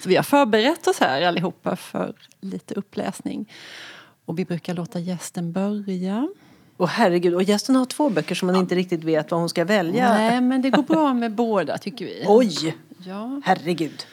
Så 0.00 0.08
vi 0.08 0.16
har 0.16 0.22
förberett 0.22 0.86
oss 0.86 1.00
här 1.00 1.22
allihopa 1.22 1.76
för 1.76 2.14
lite 2.40 2.74
uppläsning. 2.74 3.52
Och 4.24 4.38
vi 4.38 4.44
brukar 4.44 4.74
låta 4.74 4.98
gästen 4.98 5.52
börja. 5.52 6.28
Och 6.76 6.88
herregud, 6.88 7.34
och 7.34 7.42
gästen 7.42 7.76
har 7.76 7.84
två 7.84 8.10
böcker 8.10 8.34
som 8.34 8.46
man 8.46 8.54
ja. 8.54 8.60
inte 8.60 8.74
riktigt 8.74 9.04
vet 9.04 9.30
vad 9.30 9.40
hon 9.40 9.48
ska 9.48 9.64
välja. 9.64 10.12
Nej, 10.12 10.40
men 10.40 10.62
det 10.62 10.70
går 10.70 10.82
bra 10.82 11.14
med 11.14 11.32
båda 11.32 11.78
tycker 11.78 12.04
vi. 12.04 12.24
Oj! 12.26 12.76
Ja. 13.06 13.40
Herregud. 13.44 14.06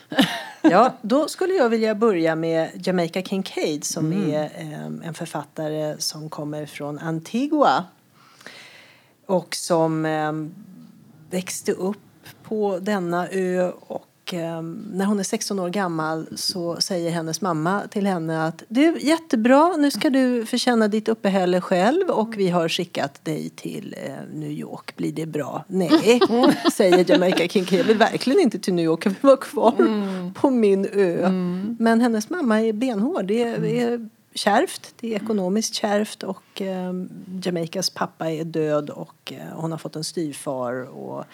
Ja, 0.62 0.94
då 1.02 1.28
skulle 1.28 1.54
jag 1.54 1.70
vilja 1.70 1.96
börja 1.96 2.36
med 2.36 2.88
Jamaica 2.88 3.22
Kincaid 3.22 3.84
som 3.84 4.12
mm. 4.12 4.34
är 4.34 4.44
eh, 4.44 5.08
en 5.08 5.14
författare 5.14 5.96
som 6.00 6.30
kommer 6.30 6.66
från 6.66 7.00
Antigua. 7.00 7.86
Och 9.26 9.56
som 9.56 10.06
eh, 10.06 10.32
växte 11.30 11.72
upp 11.72 11.98
på 12.44 12.80
denna 12.80 13.28
ö 13.30 13.72
och 13.72 14.07
eh, 14.34 14.62
när 14.92 15.06
hon 15.06 15.20
är 15.20 15.24
16 15.24 15.60
år 15.60 15.70
gammal 15.70 16.28
så 16.36 16.76
säger 16.76 17.12
hennes 17.12 17.42
mamma 17.42 17.82
till 17.90 18.08
henne 18.08 18.48
att 18.48 18.64
du, 18.68 18.98
jättebra, 19.00 19.76
nu 19.78 19.92
ska 19.92 20.10
du 20.10 20.46
förtjäna 20.46 20.88
ditt 20.88 21.08
uppehälle 21.08 21.62
själv 21.62 22.10
och 22.10 22.34
vi 22.38 22.50
har 22.50 22.70
skickat 22.70 23.26
dig 23.26 23.50
till 23.50 23.96
eh, 24.06 24.12
New 24.34 24.52
York. 24.52 24.96
Blir 24.96 25.12
det 25.12 25.26
bra? 25.26 25.66
Nej, 25.68 26.20
säger 26.74 27.12
Jamaica 27.12 27.48
Kincaid. 27.48 27.80
Jag 27.80 27.86
vill 27.86 27.98
verkligen 27.98 28.40
inte 28.40 28.60
till 28.60 28.74
New 28.74 28.86
York, 28.86 29.06
jag 29.06 29.10
vill 29.10 29.20
vara 29.22 29.38
kvar 29.38 29.76
mm. 29.80 30.34
på 30.34 30.50
min 30.50 30.86
ö. 30.94 31.26
Mm. 31.26 31.76
Men 31.80 32.02
hennes 32.02 32.30
mamma 32.30 32.62
är 32.62 32.74
benhård. 32.74 33.26
Det 33.26 33.44
är, 33.44 33.66
är 33.66 34.10
kärvt. 34.38 34.94
Det 35.00 35.14
är 35.14 35.16
ekonomiskt 35.16 35.74
kärvt 35.74 36.24
och 36.24 36.62
eh, 36.62 36.94
Jamaicas 37.44 37.90
pappa 37.90 38.32
är 38.32 38.44
död 38.44 38.90
och 38.90 39.34
eh, 39.34 39.48
hon 39.54 39.72
har 39.72 39.78
fått 39.78 39.96
en 39.96 40.04
styvfar. 40.04 40.74
Och 40.84 41.26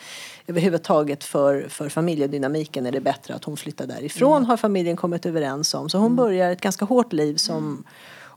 överhuvudtaget 0.48 1.24
för, 1.24 1.68
för 1.70 1.90
familjedynamiken 1.90 2.86
är 2.86 2.92
det 2.92 3.02
bättre 3.02 3.36
att 3.36 3.44
hon 3.44 3.58
flyttar 3.58 3.88
därifrån 3.88 4.38
mm. 4.38 4.50
har 4.50 4.58
familjen 4.58 4.96
kommit 4.96 5.26
överens 5.26 5.74
om. 5.74 5.90
Så 5.90 5.98
hon 5.98 6.06
mm. 6.06 6.16
börjar 6.16 6.52
ett 6.52 6.62
ganska 6.62 6.86
hårt 6.86 7.14
liv 7.14 7.36
som 7.36 7.58
mm. 7.58 7.84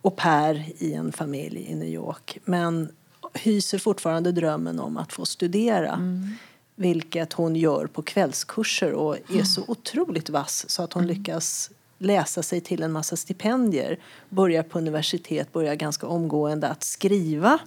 au 0.03 0.11
pair 0.11 0.73
i 0.79 0.93
en 0.93 1.13
familj 1.13 1.67
i 1.69 1.75
New 1.75 1.89
York. 1.89 2.39
Men 2.45 2.89
hyser 3.35 3.79
fortfarande 3.79 4.33
drömmen 4.33 4.81
om 4.81 4.97
att 4.97 5.13
få 5.13 5.27
studera. 5.27 5.93
Mm. 5.93 6.31
Vilket 6.75 7.33
hon 7.33 7.57
gör 7.57 7.87
på 7.87 8.03
kvällskurser 8.03 8.93
och 8.93 9.17
är 9.17 9.45
så 9.45 9.63
otroligt 9.67 10.31
vass 10.31 10.71
så 10.71 10.83
att 10.83 10.93
hon 10.93 11.05
mm. 11.05 11.17
lyckas 11.17 11.71
läsa 11.99 12.43
sig 12.43 12.61
till 12.61 12.83
en 12.83 12.93
massa 12.93 13.17
stipendier, 13.17 13.99
börjar 14.29 14.63
på 14.63 14.79
universitet, 14.79 15.53
börjar 15.53 15.75
ganska 15.75 16.07
omgående 16.07 16.69
att 16.69 16.85
skriva 16.85 17.59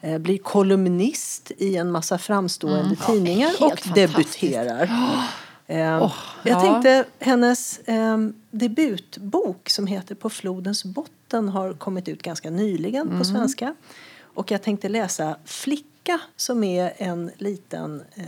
eh, 0.00 0.18
blir 0.18 0.38
kolumnist 0.38 1.52
i 1.58 1.76
en 1.76 1.90
massa 1.90 2.18
framstående 2.18 2.80
mm. 2.80 2.96
tidningar 2.96 3.52
ja, 3.60 3.66
och 3.66 3.94
debuterar. 3.94 4.86
Oh. 4.86 5.24
Eh, 5.66 6.02
oh, 6.02 6.14
jag 6.42 6.56
ja. 6.56 6.60
tänkte 6.60 7.04
hennes 7.18 7.78
eh, 7.78 8.18
debutbok 8.50 9.70
som 9.70 9.86
heter 9.86 10.14
På 10.14 10.30
flodens 10.30 10.84
botten 10.84 11.48
har 11.48 11.72
kommit 11.72 12.08
ut 12.08 12.22
ganska 12.22 12.50
nyligen 12.50 13.06
mm. 13.06 13.18
på 13.18 13.24
svenska. 13.24 13.74
Och 14.34 14.50
jag 14.50 14.62
tänkte 14.62 14.88
läsa 14.88 15.36
Flicka 15.44 16.20
som 16.36 16.64
är 16.64 16.92
en 16.96 17.30
liten 17.36 18.02
eh, 18.14 18.24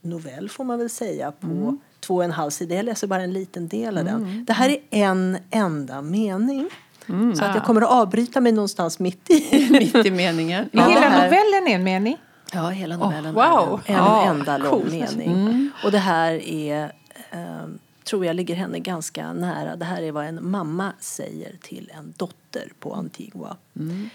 novell 0.00 0.48
får 0.48 0.64
man 0.64 0.78
väl 0.78 0.90
säga 0.90 1.32
på 1.32 1.46
mm 1.46 1.78
två 2.08 2.14
och 2.14 2.24
en 2.24 2.30
halv 2.30 2.50
sida. 2.50 2.74
Jag 2.74 2.84
läser 2.84 3.06
bara 3.06 3.22
en 3.22 3.32
liten 3.32 3.68
del 3.68 3.98
av 3.98 4.04
den. 4.04 4.22
Mm. 4.22 4.44
Det 4.44 4.52
här 4.52 4.68
är 4.68 4.78
en 4.90 5.38
enda 5.50 6.02
mening. 6.02 6.68
Mm. 7.08 7.36
Så 7.36 7.44
att 7.44 7.54
jag 7.54 7.64
kommer 7.64 7.80
att 7.80 7.90
avbryta 7.90 8.40
mig 8.40 8.52
någonstans 8.52 8.98
mitt 8.98 9.30
i, 9.30 9.68
mitt 9.70 10.06
i 10.06 10.10
meningen. 10.10 10.68
Ja, 10.72 10.86
hela 10.86 11.10
novellen 11.10 11.68
är 11.68 11.74
en 11.74 11.84
mening? 11.84 12.16
Ja, 12.52 12.68
hela 12.68 12.96
novellen 12.96 13.36
oh, 13.36 13.66
wow. 13.68 13.80
är 13.86 13.94
en, 13.94 14.04
en 14.04 14.36
enda 14.36 14.58
lång 14.58 14.70
cool. 14.70 14.90
mening. 14.90 15.32
Mm. 15.32 15.70
Och 15.84 15.92
det 15.92 15.98
här 15.98 16.32
är, 16.48 16.84
eh, 17.30 17.68
tror 18.04 18.26
jag 18.26 18.36
ligger 18.36 18.54
henne 18.54 18.78
ganska 18.78 19.32
nära. 19.32 19.76
Det 19.76 19.84
här 19.84 20.02
är 20.02 20.12
vad 20.12 20.24
en 20.24 20.50
mamma 20.50 20.92
säger 21.00 21.56
till 21.62 21.90
en 21.98 22.14
dotter 22.16 22.72
på 22.80 22.94
Antigua. 22.94 23.56
Mm. 23.76 24.10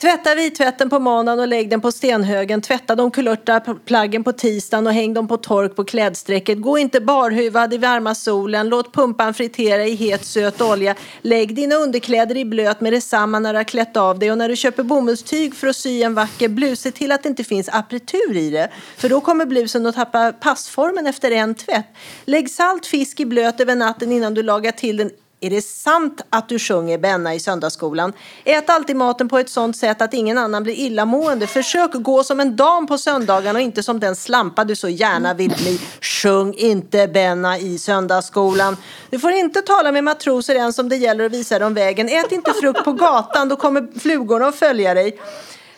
Tvätta 0.00 0.34
vittvätten 0.34 0.90
på 0.90 0.98
måndagen 0.98 1.40
och 1.40 1.48
lägg 1.48 1.70
den 1.70 1.80
på 1.80 1.92
stenhögen. 1.92 2.60
Tvätta 2.60 2.94
de 2.94 3.10
kulörta 3.10 3.60
plaggen 3.60 4.24
på 4.24 4.32
tisdagen 4.32 4.86
och 4.86 4.92
häng 4.92 5.14
dem 5.14 5.28
på 5.28 5.36
tork 5.36 5.76
på 5.76 5.84
klädsträcket. 5.84 6.60
Gå 6.60 6.78
inte 6.78 7.00
barhuvad 7.00 7.74
i 7.74 7.78
varma 7.78 8.14
solen. 8.14 8.68
Låt 8.68 8.94
pumpan 8.94 9.34
fritera 9.34 9.86
i 9.86 9.94
het 9.94 10.24
söt 10.24 10.60
olja. 10.60 10.94
Lägg 11.22 11.54
dina 11.54 11.74
underkläder 11.74 12.36
i 12.36 12.44
blöt 12.44 12.80
med 12.80 12.92
detsamma 12.92 13.38
när 13.38 13.52
du 13.52 13.58
har 13.58 13.64
klätt 13.64 13.96
av 13.96 14.18
dig. 14.18 14.32
Och 14.32 14.38
när 14.38 14.48
du 14.48 14.56
köper 14.56 14.82
bomullstyg 14.82 15.54
för 15.54 15.66
att 15.66 15.76
sy 15.76 16.02
en 16.02 16.14
vacker 16.14 16.48
blus, 16.48 16.80
se 16.80 16.90
till 16.90 17.12
att 17.12 17.22
det 17.22 17.28
inte 17.28 17.44
finns 17.44 17.68
apretur 17.68 18.36
i 18.36 18.50
det. 18.50 18.70
För 18.96 19.08
då 19.08 19.20
kommer 19.20 19.46
blusen 19.46 19.86
att 19.86 19.94
tappa 19.94 20.32
passformen 20.32 21.06
efter 21.06 21.30
en 21.30 21.54
tvätt. 21.54 21.86
Lägg 22.24 22.50
salt 22.50 22.86
fisk 22.86 23.20
i 23.20 23.26
blöt 23.26 23.60
över 23.60 23.74
natten 23.74 24.12
innan 24.12 24.34
du 24.34 24.42
lagar 24.42 24.72
till 24.72 24.96
den 24.96 25.10
är 25.46 25.50
det 25.50 25.62
sant 25.62 26.20
att 26.30 26.48
du 26.48 26.58
sjunger 26.58 26.98
Benna 26.98 27.34
i 27.34 27.40
söndagsskolan? 27.40 28.12
Ät 28.44 28.70
alltid 28.70 28.96
maten 28.96 29.28
på 29.28 29.38
ett 29.38 29.50
sånt 29.50 29.76
sätt 29.76 30.02
att 30.02 30.14
ingen 30.14 30.38
annan 30.38 30.62
blir 30.62 30.74
illamående. 30.74 31.46
Försök 31.46 31.92
gå 31.92 32.24
som 32.24 32.40
en 32.40 32.56
dam 32.56 32.86
på 32.86 32.98
söndagarna 32.98 33.58
och 33.58 33.62
inte 33.62 33.82
som 33.82 34.00
den 34.00 34.16
slampa 34.16 34.64
du 34.64 34.76
så 34.76 34.88
gärna 34.88 35.34
vill 35.34 35.50
bli. 35.50 35.80
Sjung 36.00 36.54
inte 36.54 37.08
Benna 37.08 37.58
i 37.58 37.78
söndagsskolan. 37.78 38.76
Du 39.10 39.18
får 39.18 39.32
inte 39.32 39.62
tala 39.62 39.92
med 39.92 40.04
matroser 40.04 40.54
ens 40.54 40.78
om 40.78 40.88
det 40.88 40.96
gäller 40.96 41.24
att 41.26 41.32
visa 41.32 41.58
dem 41.58 41.74
vägen. 41.74 42.08
Ät 42.08 42.32
inte 42.32 42.52
frukt 42.52 42.84
på 42.84 42.92
gatan, 42.92 43.48
då 43.48 43.56
kommer 43.56 43.98
flugorna 44.00 44.46
att 44.46 44.56
följa 44.56 44.94
dig. 44.94 45.18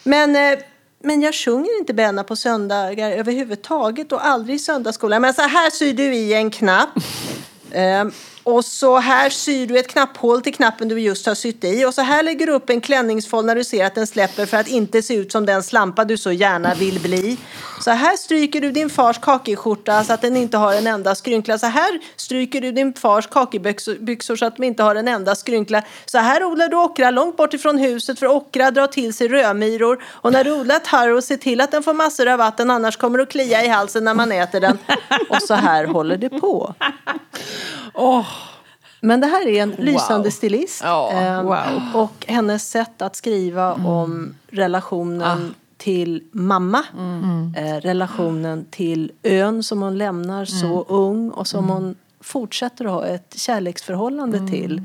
Men 0.03 0.37
eh, 0.37 0.59
men 1.03 1.23
jag 1.23 1.35
sjunger 1.35 1.79
inte 1.79 1.95
Benna 1.95 2.25
på 2.25 2.37
söndagar 2.37 3.11
överhuvudtaget 3.11 4.13
och 4.13 4.27
aldrig 4.27 4.57
i 4.57 4.59
söndagsskolan. 4.59 5.23
Men 5.23 5.35
så 5.35 5.43
här 5.43 5.71
syr 5.71 5.93
du 5.93 6.15
i 6.15 6.35
en 6.35 6.51
knapp. 6.51 6.89
Eh, 7.71 8.05
och 8.47 8.65
så 8.65 8.99
här 8.99 9.31
syr 9.31 9.67
du 9.67 9.79
ett 9.79 9.89
knapphål 9.89 10.43
till 10.43 10.55
knappen 10.55 10.89
du 10.89 11.01
just 11.01 11.27
har 11.27 11.35
sytt 11.35 11.65
i. 11.65 11.85
Och 11.85 11.95
så 11.95 12.03
här 12.03 12.23
lägger 12.23 12.47
du 12.47 12.53
upp 12.53 12.71
en 12.71 12.81
klänningsfåll 12.81 13.45
när 13.45 13.55
du 13.55 13.65
ser 13.65 13.87
att 13.87 13.95
den 13.95 14.07
släpper 14.07 14.47
för 14.47 14.57
att 14.57 14.69
inte 14.69 15.03
se 15.03 15.15
ut 15.15 15.33
som 15.33 15.47
den 15.47 15.63
slampa 15.63 16.05
du 16.05 16.17
så 16.17 16.33
gärna 16.33 16.75
vill 16.75 17.01
bli. 17.01 17.37
Så 17.81 17.91
här 17.91 18.17
stryker 18.17 18.61
du 18.61 18.71
din 18.71 18.91
fars 18.91 19.19
kakiskjorta 19.19 20.05
så 20.05 20.13
att 20.13 20.23
den 20.23 20.37
inte 20.37 20.57
har 20.57 20.75
en 20.75 20.87
enda 20.87 21.15
skrynkla. 21.15 21.59
Så 21.59 21.67
här 21.67 22.01
stryker 22.17 22.61
du 22.61 22.73
din 22.73 22.95
fars 22.95 23.27
kakibyxor 23.27 24.37
så 24.37 24.47
att 24.47 24.57
de 24.57 24.65
inte 24.65 24.83
har 24.83 24.95
en 24.95 25.09
enda 25.09 25.35
skrynkla. 25.35 25.83
Så 26.07 26.19
här 26.19 26.45
odlar 26.45 26.69
du 26.69 26.77
ockra 26.77 27.11
långt 27.11 27.37
bort 27.37 27.55
ifrån 27.55 27.79
huset 27.79 28.19
för 28.19 28.27
ockra 28.27 28.71
drar 28.71 28.87
till 28.87 29.15
sig 29.15 29.29
rödmyror. 29.29 30.05
Och 30.09 30.33
när 30.33 30.45
du 30.45 30.53
odlar 30.53 30.79
taro, 30.79 31.23
se 31.23 31.37
till 31.37 31.61
att 31.61 31.71
den 31.71 31.83
får 31.83 31.95
massor 31.95 32.29
av 32.29 32.39
vatten 32.39 32.71
annars 32.71 32.97
kommer 32.97 33.19
det 33.19 33.23
att 33.23 33.31
klia 33.31 33.65
i 33.65 33.69
halsen 33.69 34.05
när 34.05 34.15
man 34.15 34.33
äter 34.33 34.61
den. 34.61 34.79
Och 35.31 35.43
så 35.43 35.55
här 35.55 35.85
håller 35.85 36.17
det 36.17 36.29
på. 36.29 36.75
Oh. 37.97 38.27
Men 39.01 39.21
det 39.21 39.27
här 39.27 39.47
är 39.47 39.63
en 39.63 39.71
lysande 39.71 40.31
stilist. 40.31 40.81
Ja, 40.85 41.13
eh, 41.13 41.43
wow. 41.43 42.03
Och 42.03 42.25
hennes 42.29 42.71
sätt 42.71 43.03
att 43.03 43.17
skriva 43.17 43.75
mm. 43.75 43.87
om 43.87 44.35
relationen 44.49 45.23
ah. 45.23 45.55
till 45.77 46.23
mamma. 46.33 46.85
Mm. 46.99 47.55
Eh, 47.57 47.81
relationen 47.81 48.65
till 48.71 49.13
ön 49.23 49.63
som 49.63 49.83
hon 49.83 49.99
lämnar 49.99 50.45
så 50.45 50.67
mm. 50.67 50.85
ung 50.89 51.31
och 51.31 51.47
som 51.47 51.69
hon 51.69 51.95
fortsätter 52.21 52.85
att 52.85 52.91
ha 52.91 53.07
ett 53.07 53.35
kärleksförhållande 53.39 54.39
mm. 54.39 54.51
till. 54.51 54.83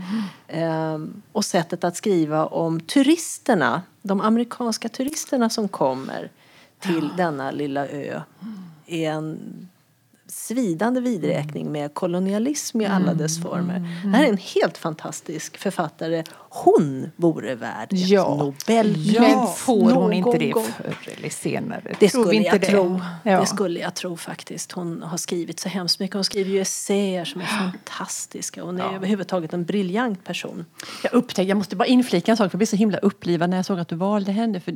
Eh, 0.48 1.00
och 1.32 1.46
sättet 1.46 1.84
att 1.84 1.96
skriva 1.96 2.46
om 2.46 2.80
turisterna, 2.80 3.82
de 4.02 4.22
amerikanska 4.22 4.90
turisterna 4.90 5.50
som 5.50 5.68
kommer 5.68 6.30
till 6.80 7.10
denna 7.18 7.52
lilla 7.52 7.88
ö 7.88 8.22
är 8.88 9.12
en 9.12 9.40
svidande 10.32 11.02
vidräkning 11.02 11.72
med 11.72 11.94
kolonialism 11.94 12.82
i 12.82 12.86
alla 12.86 13.14
dess 13.14 13.42
former. 13.42 13.80
Det 14.04 14.10
här 14.10 14.24
är 14.24 14.30
en 14.30 14.38
helt 14.38 14.78
fantastisk 14.78 15.58
författare. 15.58 16.24
Hon 16.54 17.12
vore 17.16 17.56
värd 17.56 17.94
ett 17.94 18.00
Ja. 18.10 18.36
Nobelpris 18.36 19.20
Men 19.20 19.48
får 19.48 19.92
hon 19.92 20.14
inte 20.14 20.38
det 20.38 20.50
gång. 20.52 20.64
förr 20.64 20.98
eller 21.18 21.30
senare? 21.30 21.82
Det 22.00 22.10
Tror 22.10 22.24
skulle 22.24 22.36
inte 22.36 22.50
jag 22.50 22.62
det? 22.62 22.68
tro. 22.68 23.02
Ja. 23.24 23.40
Det 23.40 23.46
skulle 23.46 23.80
jag 23.80 23.96
tro 23.96 24.18
faktiskt. 24.18 24.72
Hon 24.72 25.02
har 25.04 25.18
skrivit 25.18 25.60
så 25.60 25.70
hemskt 25.70 26.00
mycket. 26.00 26.14
Hon 26.14 26.24
skriver 26.24 26.52
ju 26.52 26.62
essäer 26.62 27.26
som 27.26 27.42
är 27.42 27.46
fantastiska. 27.46 28.64
Hon 28.64 28.80
är 28.82 28.96
överhuvudtaget 28.96 29.54
en 29.54 29.66
briljant 29.66 30.24
person. 30.24 30.66
Jag 31.04 31.14
upptäckte, 31.14 31.44
jag 31.44 31.58
måste 31.58 31.76
bara 31.76 31.86
inflika 31.86 32.32
en 32.32 32.38
sak, 32.38 32.52
för 32.52 32.56
jag 32.56 32.60
blev 32.60 32.66
så 32.68 32.76
himla 32.76 32.98
upplivad 32.98 33.50
när 33.50 33.58
jag 33.58 33.66
såg 33.66 33.80
att 33.80 33.88
du 33.88 33.96
valde 33.96 34.32
henne. 34.32 34.60
För, 34.60 34.76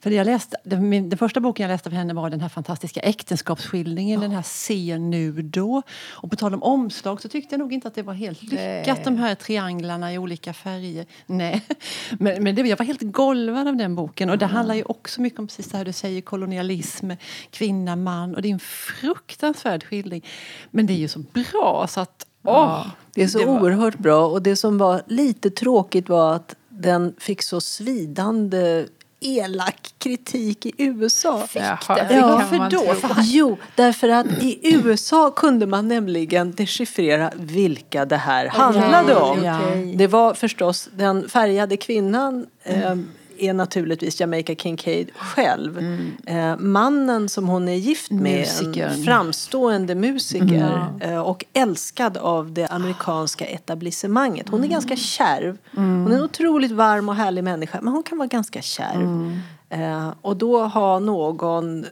för 0.00 0.10
jag 0.10 0.24
läste, 0.24 0.56
den, 0.64 1.08
den 1.08 1.18
första 1.18 1.40
boken 1.40 1.62
jag 1.64 1.74
läste 1.74 1.88
av 1.88 1.92
henne 1.94 2.14
var 2.14 2.30
den 2.30 2.40
här 2.40 2.48
fantastiska 2.48 3.00
äktenskapsskildringen, 3.00 4.20
den 4.20 4.30
här 4.30 4.42
Se 4.42 4.98
nu 4.98 5.32
då. 5.32 5.82
Och 6.10 6.30
på 6.30 6.36
tal 6.36 6.54
om 6.54 6.62
omslag 6.62 7.20
så 7.22 7.28
tyckte 7.28 7.54
jag 7.54 7.58
nog 7.60 7.72
inte 7.72 7.88
att 7.88 7.94
det 7.94 8.02
var 8.02 8.14
helt 8.14 8.42
lyckat, 8.42 9.04
de 9.04 9.16
här 9.16 9.34
trianglarna 9.34 10.12
i 10.12 10.18
olika 10.18 10.52
färger. 10.52 11.06
Nej, 11.26 11.62
men, 12.18 12.42
men 12.42 12.54
det, 12.54 12.62
jag 12.62 12.76
var 12.76 12.86
helt 12.86 13.02
golvad 13.02 13.68
av 13.68 13.76
den 13.76 13.94
boken. 13.94 14.30
Och 14.30 14.38
det 14.38 14.46
handlar 14.46 14.74
ju 14.74 14.82
också 14.82 15.20
mycket 15.20 15.38
om 15.38 15.46
precis 15.46 15.68
det 15.70 15.76
här 15.76 15.84
du 15.84 15.92
säger, 15.92 16.20
kolonialism, 16.20 17.10
kvinna, 17.50 17.96
man. 17.96 18.34
Och 18.34 18.42
det 18.42 18.48
är 18.48 18.52
en 18.52 18.58
fruktansvärd 18.60 19.84
skildring. 19.84 20.24
Men 20.70 20.86
det 20.86 20.92
är 20.92 20.96
ju 20.98 21.08
så 21.08 21.18
bra 21.18 21.86
så 21.88 22.00
att, 22.00 22.26
åh! 22.44 22.86
Det 23.14 23.22
är 23.22 23.28
så 23.28 23.38
Det 23.38 23.44
var- 23.44 23.60
oerhört 23.60 23.98
bra. 23.98 24.26
Och 24.26 24.42
det 24.42 24.56
som 24.56 24.78
var 24.78 25.02
lite 25.06 25.50
tråkigt 25.50 26.08
var 26.08 26.34
att 26.34 26.54
den 26.68 27.14
fick 27.18 27.42
så 27.42 27.60
svidande 27.60 28.86
elak 29.24 29.94
kritik 29.98 30.66
i 30.66 30.72
USA. 30.76 31.46
Jaha, 31.54 31.78
det? 32.08 32.14
Ja, 32.14 32.38
kan 32.38 32.48
för 32.48 32.56
man 32.56 32.70
då- 32.70 32.94
för- 32.94 33.16
Jo, 33.22 33.58
därför 33.74 34.08
att 34.08 34.26
i 34.42 34.58
USA 34.76 35.30
kunde 35.30 35.66
man 35.66 35.88
nämligen 35.88 36.52
dechiffrera 36.54 37.30
vilka 37.36 38.04
det 38.04 38.16
här 38.16 38.46
handlade 38.46 39.14
om. 39.16 39.44
ja. 39.44 39.58
Det 39.96 40.06
var 40.06 40.34
förstås 40.34 40.88
den 40.96 41.28
färgade 41.28 41.76
kvinnan 41.76 42.46
eh, 42.62 42.94
är 43.38 43.54
naturligtvis 43.54 44.20
Jamaica 44.20 44.54
Kincaid 44.54 45.10
själv. 45.16 45.78
Eh, 46.26 46.56
mannen 46.56 47.28
som 47.28 47.48
hon 47.48 47.68
är 47.68 47.74
gift 47.74 48.10
med, 48.10 48.38
Musikern. 48.38 48.90
en 48.90 49.04
framstående 49.04 49.94
musiker 49.94 50.86
eh, 51.00 51.18
och 51.18 51.44
älskad 51.52 52.16
av 52.16 52.52
det 52.52 52.66
amerikanska 52.66 53.44
etablissemanget. 53.46 54.48
Hon 54.48 54.64
är 54.64 54.68
ganska 54.68 54.96
kärv. 54.96 55.58
Hon 55.74 56.12
är 56.12 56.16
en 56.16 56.22
otroligt 56.22 56.72
varm 56.72 57.08
och 57.08 57.14
härlig 57.14 57.44
människa 57.44 57.78
men 57.82 57.92
hon 57.92 58.02
kan 58.02 58.18
vara 58.18 58.28
ganska 58.28 58.62
kärv. 58.62 59.40
Eh, 59.68 60.12
och 60.20 60.36
då 60.36 60.62
har 60.64 61.00
någon 61.00 61.86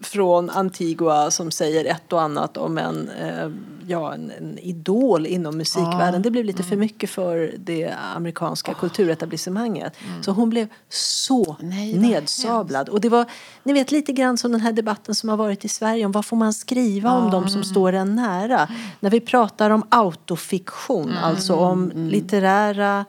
från 0.00 0.50
Antigua 0.50 1.30
som 1.30 1.50
säger 1.50 1.84
ett 1.84 2.12
och 2.12 2.22
annat 2.22 2.56
om 2.56 2.78
en, 2.78 3.08
eh, 3.08 3.50
ja, 3.86 4.14
en, 4.14 4.30
en 4.30 4.58
idol 4.58 5.26
inom 5.26 5.56
musikvärlden. 5.56 6.22
Det 6.22 6.30
blev 6.30 6.44
lite 6.44 6.62
för 6.62 6.76
mycket 6.76 7.10
för 7.10 7.54
det 7.58 7.94
amerikanska 8.14 8.74
kulturetablissemanget. 8.74 9.96
Så 10.22 10.30
hon 10.30 10.50
blev 10.50 10.68
så 10.88 11.56
Nej, 11.60 11.98
nedsablad. 11.98 12.88
Och 12.88 13.00
det 13.00 13.08
var, 13.08 13.24
ni 13.62 13.72
vet 13.72 13.92
lite 13.92 14.12
grann 14.12 14.38
som 14.38 14.52
den 14.52 14.60
här 14.60 14.72
debatten 14.72 15.14
som 15.14 15.28
har 15.28 15.36
varit 15.36 15.64
i 15.64 15.68
Sverige 15.68 16.06
om 16.06 16.12
vad 16.12 16.26
får 16.26 16.36
man 16.36 16.52
skriva 16.52 17.12
om 17.12 17.30
de 17.30 17.48
som 17.48 17.64
står 17.64 17.92
en 17.92 18.14
nära. 18.14 18.68
När 19.00 19.10
vi 19.10 19.20
pratar 19.20 19.70
om 19.70 19.82
autofiktion, 19.88 21.12
alltså 21.22 21.54
om 21.54 21.92
litterära 21.94 23.04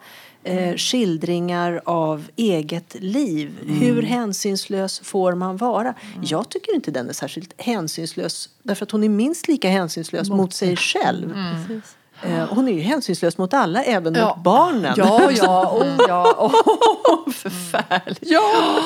eh, 0.48 0.76
skildringar 0.76 1.82
av 1.86 2.28
eget 2.36 2.96
liv. 3.00 3.52
Hur 3.80 4.02
hänsynslös 4.02 5.00
får 5.00 5.36
man 5.36 5.58
vara? 5.58 5.94
Jag 6.22 6.50
tycker 6.50 6.76
inte 6.76 6.92
den 6.92 7.10
är 7.10 7.14
särskilt 7.14 7.62
hänsynslös 7.62 8.50
därför 8.64 8.86
att 8.86 8.92
hon 8.92 9.04
är 9.04 9.10
minst 9.10 9.48
lika 9.48 9.70
hänsynslös 9.70 10.30
mot, 10.30 10.54
sig 10.54 10.76
själv. 10.76 11.34
Precis. 11.34 11.97
Eh, 12.24 12.46
hon 12.50 12.68
är 12.68 12.72
ju 12.74 12.80
hänsynslös 12.82 13.38
mot 13.38 13.54
alla, 13.54 13.84
även 13.84 14.14
Ja. 14.16 14.28
mot 14.36 14.44
barnen. 14.44 14.94
Ja, 14.98 15.32
ja, 15.32 15.72
oh, 15.82 16.06
ja. 16.08 16.36
Oh, 16.40 17.32
förfärligt. 17.32 18.20
Ja. 18.22 18.80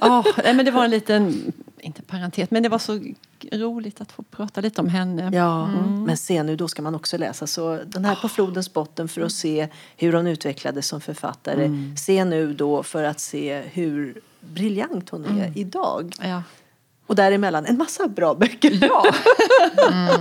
Oh, 0.00 0.26
nej, 0.44 0.54
men 0.54 0.64
det 0.64 0.70
var 0.70 0.84
en 0.84 0.90
liten, 0.90 1.52
inte 1.80 2.02
parentes, 2.02 2.50
men 2.50 2.62
det 2.62 2.68
var 2.68 2.78
så 2.78 3.00
roligt 3.52 4.00
att 4.00 4.12
få 4.12 4.22
prata 4.22 4.60
lite 4.60 4.80
om 4.80 4.88
henne. 4.88 5.30
Ja, 5.32 5.66
men 6.06 6.16
se 6.16 6.42
nu, 6.42 6.56
då 6.56 6.68
ska 6.68 6.82
man 6.82 6.94
också 6.94 7.18
läsa. 7.18 7.46
Så 7.46 7.78
den 7.86 8.04
här 8.04 8.14
På 8.14 8.28
flodens 8.28 8.72
botten 8.72 9.08
för 9.08 9.20
att 9.20 9.32
se 9.32 9.68
hur 9.96 10.12
hon 10.12 10.26
utvecklades 10.26 10.86
som 10.88 11.00
författare. 11.00 11.70
Se 11.98 12.24
nu 12.24 12.52
då 12.54 12.82
för 12.82 13.02
att 13.04 13.20
se 13.20 13.60
hur 13.72 14.20
briljant 14.40 15.10
hon 15.10 15.24
är 15.40 15.52
idag. 15.58 16.14
Ja. 16.22 16.42
Och 17.06 17.16
däremellan 17.16 17.66
en 17.66 17.78
massa 17.78 18.08
bra 18.08 18.34
böcker. 18.34 18.78
ja. 18.80 19.04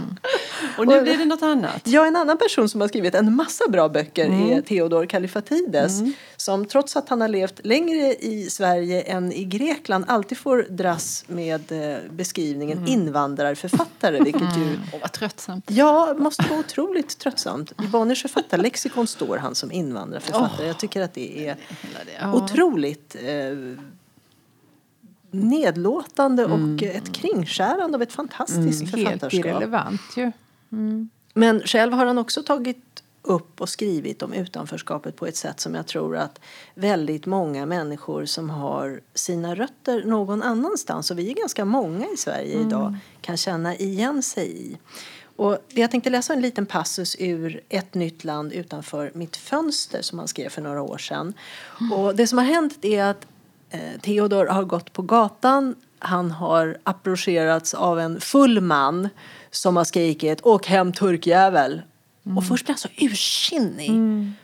Och 0.77 0.87
nu 0.87 1.01
blir 1.01 1.17
det 1.17 1.25
något 1.25 1.41
annat. 1.41 1.81
Ja, 1.83 2.05
en 2.05 2.15
annan 2.15 2.37
person 2.37 2.69
som 2.69 2.81
har 2.81 2.87
skrivit 2.87 3.15
en 3.15 3.35
massa 3.35 3.63
bra 3.69 3.89
böcker 3.89 4.25
Mm. 4.25 4.51
är 4.51 4.61
Theodor 4.61 5.05
Kallifatides. 5.05 5.99
Som 6.37 6.65
trots 6.65 6.95
att 6.95 7.09
han 7.09 7.21
har 7.21 7.27
levt 7.27 7.65
längre 7.65 8.13
i 8.15 8.47
Sverige 8.49 9.01
än 9.01 9.31
i 9.33 9.43
Grekland 9.45 10.05
alltid 10.07 10.37
får 10.37 10.65
dras 10.69 11.23
med 11.27 11.71
eh, 11.71 11.97
beskrivningen 12.11 12.77
Mm. 12.77 12.89
invandrarförfattare. 12.91 14.19
Vilket 14.23 14.41
ju 14.57 14.77
Åh, 14.93 14.99
vad 15.01 15.11
tröttsamt. 15.11 15.65
Ja, 15.67 16.13
måste 16.17 16.43
vara 16.49 16.59
otroligt 16.59 17.17
tröttsamt. 17.19 17.71
I 17.71 17.87
Bonniers 17.87 18.21
författarlexikon 18.21 19.07
står 19.07 19.37
han 19.37 19.55
som 19.55 19.71
invandrarförfattare. 19.71 20.67
Jag 20.67 20.77
tycker 20.79 21.01
att 21.01 21.13
det 21.13 21.47
är 21.47 21.55
Ja. 22.21 22.33
otroligt 22.33 23.15
eh, 23.15 23.83
nedlåtande 25.31 26.45
och 26.45 26.83
ett 26.83 27.13
kringskärande 27.15 27.95
av 27.97 28.01
ett 28.01 28.11
fantastiskt 28.13 28.81
Helt 28.81 28.91
författarskap. 28.91 29.45
irrelevant 29.45 30.01
ju. 30.17 30.31
Men 31.33 31.61
själv 31.61 31.93
har 31.93 32.05
han 32.05 32.17
också 32.17 32.43
tagit 32.43 33.03
upp 33.21 33.61
och 33.61 33.69
skrivit 33.69 34.23
om 34.23 34.33
utanförskapet 34.33 35.15
på 35.15 35.27
ett 35.27 35.35
sätt 35.35 35.59
som 35.59 35.75
jag 35.75 35.87
tror 35.87 36.17
att 36.17 36.39
väldigt 36.75 37.25
många 37.25 37.65
människor 37.65 38.25
som 38.25 38.49
har 38.49 39.01
sina 39.13 39.55
rötter 39.55 40.03
någon 40.03 40.43
annanstans, 40.43 41.11
och 41.11 41.19
vi 41.19 41.31
är 41.31 41.35
ganska 41.35 41.65
många 41.65 42.05
i 42.13 42.17
Sverige 42.17 42.59
idag, 42.59 42.97
kan 43.21 43.37
känna 43.37 43.75
igen 43.75 44.23
sig 44.23 44.71
i. 44.71 44.77
Och 45.35 45.57
jag 45.67 45.91
tänkte 45.91 46.09
läsa 46.09 46.33
en 46.33 46.41
liten 46.41 46.65
passus 46.65 47.15
ur 47.19 47.61
Ett 47.69 47.93
nytt 47.93 48.23
land 48.23 48.53
utanför 48.53 49.11
mitt 49.15 49.37
fönster 49.37 50.01
som 50.01 50.19
han 50.19 50.27
skrev 50.27 50.49
för 50.49 50.61
några 50.61 50.81
år 50.81 50.97
sedan. 50.97 51.33
Och 51.93 52.15
det 52.15 52.27
som 52.27 52.37
har 52.37 52.45
hänt 52.45 52.85
är 52.85 53.03
att 53.03 53.27
eh, 53.69 53.99
Theodor 54.01 54.45
har 54.45 54.63
gått 54.63 54.93
på 54.93 55.01
gatan. 55.01 55.75
Han 55.99 56.31
har 56.31 56.77
approcherats 56.83 57.73
av 57.73 57.99
en 57.99 58.21
full 58.21 58.61
man 58.61 59.09
som 59.51 59.77
har 59.77 59.83
skrikit 59.83 60.45
Åk 60.45 60.67
hem 60.67 60.93
turkjävel. 60.93 61.81
Och 62.37 62.43
först 62.47 62.65
blir 62.65 62.73
han 62.73 62.79
så 62.79 62.89
ursinnig. 62.97 63.91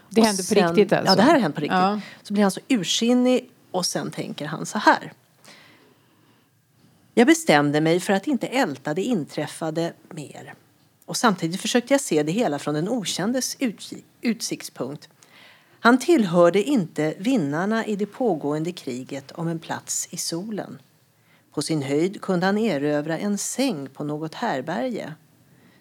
Det 0.10 0.22
Och 0.22 0.28
händer 0.28 0.56
på 0.56 0.68
riktigt 0.68 0.94
alltså? 0.94 1.12
Ja, 1.12 1.16
det 1.16 1.22
här 1.22 1.34
har 1.34 1.40
hänt 1.40 1.56
på 1.56 1.62
riktigt. 1.62 1.78
Ja. 1.78 2.00
Så 2.24 2.34
blir 2.34 2.44
han 2.44 2.52
så 2.52 2.60
ursinnig 2.68 3.50
och 3.72 3.86
sen 3.86 4.12
tänker 4.12 4.46
han 4.46 4.66
så 4.66 4.78
här. 4.78 5.14
Jag 7.14 7.28
bestämde 7.28 7.82
mig 7.82 8.00
för 8.00 8.14
att 8.14 8.28
inte 8.28 8.48
älta 8.48 8.94
det 8.94 9.04
inträffade 9.04 9.94
mer. 10.10 10.54
Och 11.06 11.18
samtidigt 11.18 11.62
försökte 11.62 11.94
jag 11.94 12.02
se 12.02 12.24
det 12.24 12.32
hela 12.32 12.60
från 12.60 12.76
den 12.76 12.90
okändes 12.90 13.58
utsiktspunkt. 14.22 15.10
Han 15.80 15.98
tillhörde 15.98 16.64
inte 16.64 17.14
vinnarna 17.18 17.86
i 17.86 17.96
det 17.96 18.06
pågående 18.06 18.72
kriget 18.72 19.32
om 19.32 19.48
en 19.48 19.60
plats 19.60 20.08
i 20.12 20.18
solen. 20.18 20.80
På 21.56 21.62
sin 21.62 21.82
höjd 21.82 22.22
kunde 22.22 22.46
han 22.46 22.58
erövra 22.58 23.18
en 23.18 23.38
säng 23.38 23.90
på 23.90 24.04
något 24.04 24.34
härberge. 24.34 25.14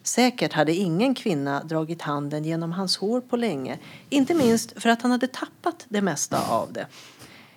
Säkert 0.02 0.52
hade 0.52 0.74
ingen 0.74 1.14
kvinna 1.14 1.64
dragit 1.64 2.02
handen 2.02 2.44
genom 2.44 2.72
hans 2.72 2.96
hår 2.96 3.20
på 3.20 3.36
länge, 3.36 3.78
inte 4.08 4.34
minst 4.34 4.82
för 4.82 4.88
att 4.88 5.02
han 5.02 5.10
hade 5.10 5.26
tappat 5.26 5.86
det 5.88 6.02
mesta 6.02 6.48
av 6.48 6.72
det. 6.72 6.86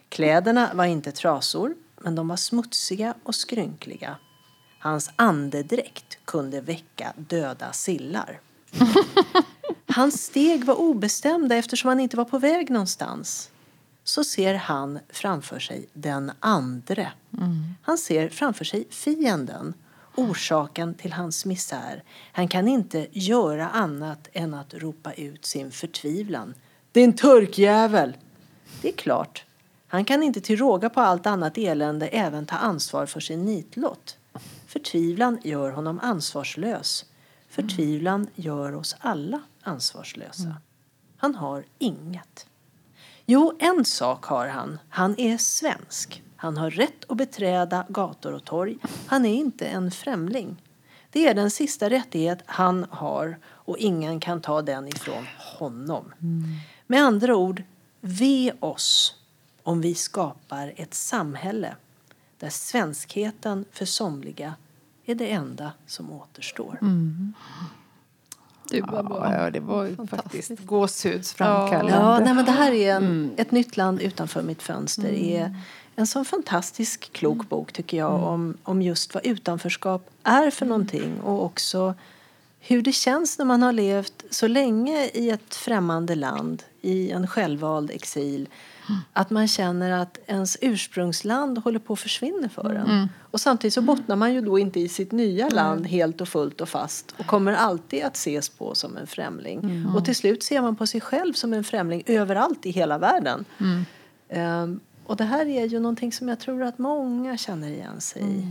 Kläderna 0.09 0.71
var 0.73 0.85
inte 0.85 1.11
trasor, 1.11 1.75
men 2.01 2.15
de 2.15 2.27
var 2.27 2.35
smutsiga 2.35 3.13
och 3.23 3.35
skrynkliga. 3.35 4.15
Hans 4.79 5.11
andedräkt 5.15 6.17
kunde 6.25 6.61
väcka 6.61 7.13
döda 7.15 7.73
sillar. 7.73 8.39
Hans 9.87 10.23
steg 10.23 10.65
var 10.65 10.75
obestämda 10.75 11.55
eftersom 11.55 11.87
han 11.87 11.99
inte 11.99 12.17
var 12.17 12.25
på 12.25 12.39
väg 12.39 12.69
någonstans. 12.69 13.49
Så 14.07 14.23
ser 14.23 14.55
han 14.55 14.99
framför 15.09 15.59
sig 15.59 15.87
den 15.93 16.31
andre. 16.39 17.11
Han 17.81 17.97
ser 17.97 18.29
framför 18.29 18.65
sig 18.65 18.87
fienden, 18.89 19.73
orsaken 20.15 20.93
till 20.93 21.13
hans 21.13 21.45
misär. 21.45 22.03
Han 22.31 22.47
kan 22.47 22.67
inte 22.67 23.07
göra 23.11 23.69
annat 23.69 24.27
än 24.33 24.53
att 24.53 24.73
ropa 24.73 25.13
ut 25.13 25.45
sin 25.45 25.71
förtvivlan. 25.71 26.53
Din 26.91 27.15
turkjävel! 27.15 28.17
Det 28.81 28.89
är 28.89 28.93
klart, 28.93 29.45
han 29.87 30.05
kan 30.05 30.23
inte 30.23 30.41
till 30.41 30.57
råga 30.57 30.89
på 30.89 31.01
allt 31.01 31.25
annat 31.25 31.57
elände 31.57 32.07
även 32.07 32.45
ta 32.45 32.55
ansvar 32.55 33.05
för 33.05 33.19
sin 33.19 33.45
nitlott. 33.45 34.17
Förtvivlan 34.67 35.39
gör 35.43 35.71
honom 35.71 35.99
ansvarslös. 36.03 37.05
Förtvivlan 37.49 38.27
gör 38.35 38.75
oss 38.75 38.95
alla 38.99 39.41
ansvarslösa. 39.61 40.55
Han 41.17 41.35
har 41.35 41.65
inget. 41.77 42.47
Jo, 43.29 43.53
en 43.59 43.85
sak 43.85 44.25
har 44.25 44.47
han. 44.47 44.79
Han 44.89 45.19
är 45.19 45.37
svensk. 45.37 46.23
Han 46.35 46.57
har 46.57 46.69
rätt 46.69 47.11
att 47.11 47.17
beträda 47.17 47.85
gator 47.89 48.33
och 48.33 48.45
torg. 48.45 48.77
Han 49.07 49.25
är 49.25 49.33
inte 49.33 49.65
en 49.67 49.91
främling. 49.91 50.63
Det 51.09 51.27
är 51.27 51.33
den 51.33 51.51
sista 51.51 51.89
rättighet 51.89 52.39
han 52.45 52.85
har 52.89 53.37
och 53.45 53.77
ingen 53.77 54.19
kan 54.19 54.41
ta 54.41 54.61
den 54.61 54.87
ifrån 54.87 55.27
honom. 55.37 56.13
Mm. 56.21 56.43
Med 56.87 57.03
andra 57.03 57.35
ord, 57.35 57.63
ve 58.01 58.53
oss 58.59 59.15
om 59.63 59.81
vi 59.81 59.95
skapar 59.95 60.73
ett 60.75 60.93
samhälle 60.93 61.75
där 62.39 62.49
svenskheten 62.49 63.65
för 63.71 63.85
somliga 63.85 64.55
är 65.05 65.15
det 65.15 65.31
enda 65.31 65.71
som 65.87 66.11
återstår. 66.11 66.77
Mm. 66.81 67.33
Det 68.69 68.81
var 68.81 69.03
bra. 69.03 69.33
Ja, 69.33 69.51
det 69.51 69.59
var 69.59 70.07
faktiskt 70.07 70.51
gåshudsframkallande. 70.59 71.91
Ja, 71.91 72.19
nej, 72.19 72.33
men 72.33 72.45
det 72.45 72.51
här 72.51 72.71
är 72.71 72.95
en, 72.95 73.03
mm. 73.03 73.31
Ett 73.37 73.51
nytt 73.51 73.77
land 73.77 74.01
utanför 74.01 74.41
mitt 74.41 74.61
fönster. 74.61 75.09
Mm. 75.09 75.35
är 75.35 75.55
en 75.95 76.07
sån 76.07 76.25
fantastisk 76.25 77.13
klok 77.13 77.35
mm. 77.35 77.45
bok 77.49 77.73
tycker 77.73 77.97
jag 77.97 78.13
mm. 78.13 78.23
om, 78.23 78.57
om 78.63 78.81
just 78.81 79.13
vad 79.13 79.25
utanförskap 79.25 80.09
är 80.23 80.51
för 80.51 80.65
någonting 80.65 81.19
och 81.19 81.45
också 81.45 81.93
hur 82.59 82.81
det 82.81 82.91
känns 82.91 83.37
när 83.37 83.45
man 83.45 83.63
har 83.63 83.71
levt 83.71 84.23
så 84.29 84.47
länge 84.47 85.09
i 85.13 85.29
ett 85.29 85.55
främmande 85.55 86.15
land 86.15 86.63
i 86.81 87.11
en 87.11 87.27
självvald 87.27 87.91
exil 87.91 88.49
att 89.13 89.29
man 89.29 89.47
känner 89.47 89.91
att 89.91 90.19
ens 90.27 90.57
ursprungsland 90.61 91.57
håller 91.57 91.79
på 91.79 91.93
att 91.93 91.99
försvinna 91.99 92.49
för 92.49 92.69
en. 92.69 92.85
Mm. 92.85 93.07
Och 93.19 93.41
samtidigt 93.41 93.73
så 93.73 93.81
bottnar 93.81 94.15
man 94.15 94.33
ju 94.33 94.41
då 94.41 94.59
inte 94.59 94.79
i 94.79 94.87
sitt 94.87 95.11
nya 95.11 95.45
mm. 95.45 95.55
land 95.55 95.87
helt 95.87 96.21
och 96.21 96.27
fullt 96.27 96.61
och 96.61 96.69
fast 96.69 97.15
och 97.17 97.25
kommer 97.25 97.53
alltid 97.53 98.03
att 98.03 98.15
ses 98.15 98.49
på 98.49 98.75
som 98.75 98.97
en 98.97 99.07
främling. 99.07 99.59
Mm. 99.59 99.95
Och 99.95 100.05
till 100.05 100.15
slut 100.15 100.43
ser 100.43 100.61
man 100.61 100.75
på 100.75 100.87
sig 100.87 101.01
själv 101.01 101.33
som 101.33 101.53
en 101.53 101.63
främling 101.63 102.03
överallt 102.05 102.65
i 102.65 102.71
hela 102.71 102.97
världen. 102.97 103.45
Um, 104.29 104.79
och 105.05 105.17
det 105.17 105.23
här 105.23 105.45
är 105.45 105.65
ju 105.65 105.79
någonting 105.79 106.11
som 106.11 106.29
jag 106.29 106.39
tror 106.39 106.63
att 106.63 106.77
många 106.77 107.37
känner 107.37 107.67
igen 107.67 108.01
sig 108.01 108.21
i. 108.21 108.47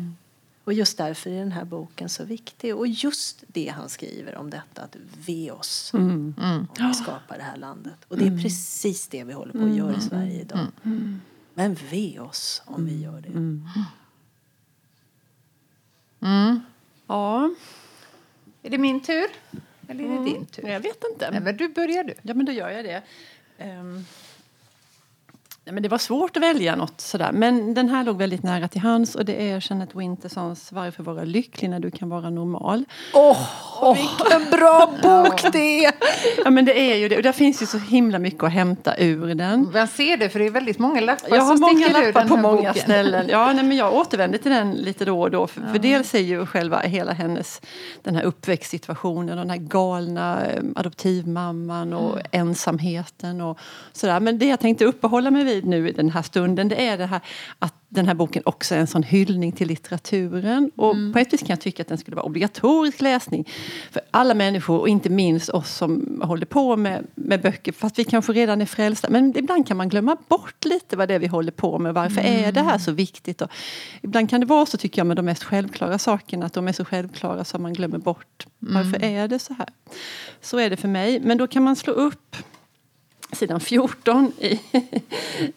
Mm. 0.66 0.72
Och 0.72 0.72
just 0.72 0.98
därför 0.98 1.30
är 1.30 1.38
den 1.38 1.52
här 1.52 1.64
boken 1.64 2.08
så 2.08 2.24
viktig. 2.24 2.76
Och 2.76 2.86
just 2.86 3.44
det 3.46 3.68
han 3.68 3.88
skriver 3.88 4.36
om 4.36 4.50
detta, 4.50 4.82
att 4.82 4.96
ve 5.26 5.50
oss 5.50 5.94
mm. 5.94 6.34
Mm. 6.38 6.66
om 6.78 6.88
vi 6.88 6.94
skapar 6.94 7.36
det 7.36 7.44
här 7.44 7.56
landet. 7.56 7.96
Och 8.08 8.16
det 8.16 8.24
är 8.24 8.28
mm. 8.28 8.42
precis 8.42 9.08
det 9.08 9.24
vi 9.24 9.32
håller 9.32 9.52
på 9.52 9.64
att 9.64 9.76
göra 9.76 9.90
i 9.90 9.94
mm. 9.94 10.00
Sverige 10.00 10.40
idag. 10.40 10.66
Mm. 10.84 11.20
Men 11.54 11.74
ve 11.90 12.18
oss 12.20 12.62
om 12.64 12.86
vi 12.86 13.02
gör 13.02 13.20
det. 13.20 13.60
Ja. 17.06 17.50
Är 18.62 18.70
det 18.70 18.78
min 18.78 19.00
tur? 19.00 19.26
Eller 19.88 20.04
är 20.04 20.18
det 20.18 20.24
din 20.24 20.46
tur? 20.46 20.68
Jag 20.68 20.80
vet 20.80 21.04
inte. 21.12 21.30
Nej, 21.30 21.40
men 21.40 21.56
du 21.56 21.68
börjar 21.68 22.04
du. 22.04 22.14
Ja, 22.22 22.34
men 22.34 22.46
då 22.46 22.52
gör 22.52 22.70
jag 22.70 22.84
det. 22.84 23.02
Um. 23.64 24.04
Nej, 25.66 25.72
men 25.72 25.82
det 25.82 25.88
var 25.88 25.98
svårt 25.98 26.36
att 26.36 26.42
välja 26.42 26.76
något 26.76 27.00
sådär. 27.00 27.30
Men 27.32 27.74
den 27.74 27.88
här 27.88 28.04
låg 28.04 28.18
väldigt 28.18 28.42
nära 28.42 28.68
till 28.68 28.80
hands 28.80 29.14
och 29.14 29.24
det 29.24 29.50
är 29.50 29.70
Jeanette 29.70 29.98
Wintersons 29.98 30.72
Varför 30.72 31.02
vara 31.02 31.24
lycklig 31.24 31.70
när 31.70 31.80
du 31.80 31.90
kan 31.90 32.08
vara 32.08 32.30
normal. 32.30 32.84
Åh, 33.14 33.38
oh, 33.80 33.94
vilken 33.94 34.50
bra 34.50 34.86
bok 35.02 35.52
det 35.52 35.84
är! 35.84 35.92
ja 36.44 36.50
men 36.50 36.64
det 36.64 36.92
är 36.92 36.96
ju 36.96 37.08
det. 37.08 37.16
Och 37.16 37.22
där 37.22 37.32
finns 37.32 37.62
ju 37.62 37.66
så 37.66 37.78
himla 37.78 38.18
mycket 38.18 38.42
att 38.42 38.52
hämta 38.52 38.96
ur 38.98 39.34
den. 39.34 39.70
Jag 39.74 39.88
ser 39.88 40.16
det 40.16 40.28
för 40.28 40.38
det 40.38 40.46
är 40.46 40.50
väldigt 40.50 40.78
många 40.78 41.00
lappar 41.00 41.36
Jag 41.36 41.42
har 41.42 41.56
många 41.56 41.88
lappar 41.88 42.28
på 42.28 42.36
många 42.36 42.68
boken. 42.68 42.82
ställen. 42.82 43.26
Ja, 43.28 43.52
nej, 43.52 43.64
men 43.64 43.76
jag 43.76 43.94
återvänder 43.94 44.38
till 44.38 44.52
den 44.52 44.72
lite 44.72 45.04
då 45.04 45.20
och 45.20 45.30
då. 45.30 45.46
För, 45.46 45.60
ja. 45.60 45.72
för 45.72 45.78
dels 45.78 46.14
är 46.14 46.18
ju 46.18 46.46
själva 46.46 46.78
hela 46.78 47.12
hennes 47.12 47.60
den 48.02 48.14
här 48.14 48.22
uppväxtsituationen 48.22 49.38
och 49.38 49.44
den 49.46 49.50
här 49.50 49.56
galna 49.56 50.46
eh, 50.46 50.62
adoptivmamman 50.76 51.92
och 51.92 52.12
mm. 52.12 52.26
ensamheten 52.30 53.40
och 53.40 53.58
sådär. 53.92 54.20
Men 54.20 54.38
det 54.38 54.46
jag 54.46 54.60
tänkte 54.60 54.84
uppehålla 54.84 55.30
mig 55.30 55.44
vid 55.44 55.55
vid 55.56 55.66
nu 55.66 55.88
i 55.88 55.92
den 55.92 56.10
här 56.10 56.22
stunden 56.22 56.68
det 56.68 56.86
är 56.86 56.98
det 56.98 57.06
här 57.06 57.20
att 57.58 57.74
den 57.88 58.06
här 58.06 58.14
boken 58.14 58.42
också 58.46 58.74
är 58.74 58.78
en 58.78 58.86
sån 58.86 59.02
hyllning 59.02 59.52
till 59.52 59.68
litteraturen. 59.68 60.70
Och 60.76 60.94
mm. 60.94 61.12
på 61.12 61.18
ett 61.18 61.32
vis 61.32 61.40
kan 61.40 61.48
jag 61.48 61.60
tycka 61.60 61.82
att 61.82 61.88
den 61.88 61.98
skulle 61.98 62.16
vara 62.16 62.26
obligatorisk 62.26 63.00
läsning 63.00 63.48
för 63.90 64.02
alla 64.10 64.34
människor 64.34 64.80
och 64.80 64.88
inte 64.88 65.10
minst 65.10 65.48
oss 65.48 65.74
som 65.76 66.20
håller 66.24 66.46
på 66.46 66.76
med, 66.76 67.06
med 67.14 67.42
böcker. 67.42 67.72
Fast 67.72 67.98
vi 67.98 68.04
kanske 68.04 68.32
redan 68.32 68.60
är 68.60 68.66
frälsta. 68.66 69.10
Men 69.10 69.38
ibland 69.38 69.68
kan 69.68 69.76
man 69.76 69.88
glömma 69.88 70.16
bort 70.28 70.64
lite 70.64 70.96
vad 70.96 71.08
det 71.08 71.14
är 71.14 71.18
vi 71.18 71.26
håller 71.26 71.52
på 71.52 71.78
med. 71.78 71.94
Varför 71.94 72.20
mm. 72.20 72.44
är 72.44 72.52
det 72.52 72.62
här 72.62 72.78
så 72.78 72.92
viktigt? 72.92 73.42
Och 73.42 73.50
ibland 74.02 74.30
kan 74.30 74.40
det 74.40 74.46
vara 74.46 74.66
så 74.66 74.76
tycker 74.76 75.00
jag 75.00 75.06
med 75.06 75.16
de 75.16 75.24
mest 75.24 75.44
självklara 75.44 75.98
sakerna. 75.98 76.46
Att 76.46 76.52
de 76.52 76.68
är 76.68 76.72
så 76.72 76.84
självklara 76.84 77.44
så 77.44 77.58
man 77.58 77.72
glömmer 77.72 77.98
bort. 77.98 78.46
Varför 78.58 78.96
mm. 78.96 79.16
är 79.16 79.28
det 79.28 79.38
så 79.38 79.54
här? 79.54 79.68
Så 80.40 80.58
är 80.58 80.70
det 80.70 80.76
för 80.76 80.88
mig. 80.88 81.20
Men 81.20 81.38
då 81.38 81.46
kan 81.46 81.62
man 81.62 81.76
slå 81.76 81.92
upp 81.92 82.36
sidan 83.32 83.60
14 83.60 84.32
i, 84.38 84.60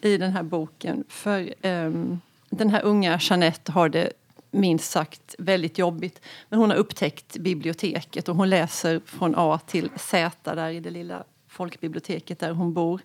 i 0.00 0.16
den 0.16 0.32
här 0.32 0.42
boken. 0.42 1.04
För 1.08 1.54
um, 1.62 2.20
den 2.50 2.70
här 2.70 2.82
unga 2.82 3.18
Jeanette 3.22 3.72
har 3.72 3.88
det 3.88 4.12
minst 4.50 4.90
sagt 4.90 5.34
väldigt 5.38 5.78
jobbigt. 5.78 6.20
Men 6.48 6.58
hon 6.58 6.70
har 6.70 6.76
upptäckt 6.76 7.36
biblioteket 7.36 8.28
och 8.28 8.36
hon 8.36 8.50
läser 8.50 9.00
från 9.04 9.34
A 9.36 9.60
till 9.66 9.90
Z 9.96 10.54
där 10.54 10.70
i 10.70 10.80
det 10.80 10.90
lilla 10.90 11.24
folkbiblioteket 11.48 12.38
där 12.38 12.52
hon 12.52 12.72
bor. 12.72 13.00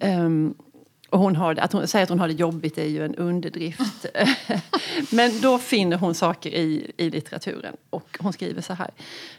Um, 0.00 0.54
och 1.12 1.18
hon 1.18 1.36
har, 1.36 1.58
att 1.58 1.72
hon 1.72 1.88
säger 1.88 2.02
att 2.02 2.08
hon 2.08 2.20
har 2.20 2.28
det 2.28 2.34
jobbigt 2.34 2.78
är 2.78 2.84
ju 2.84 3.04
en 3.04 3.14
underdrift. 3.14 4.06
Men 5.10 5.40
då 5.40 5.58
finner 5.58 5.96
hon 5.96 6.14
saker 6.14 6.50
i, 6.50 6.92
i 6.96 7.10
litteraturen. 7.10 7.76
Och 7.90 8.18
hon 8.20 8.32
skriver 8.32 8.62
så 8.62 8.74
här. 8.74 8.90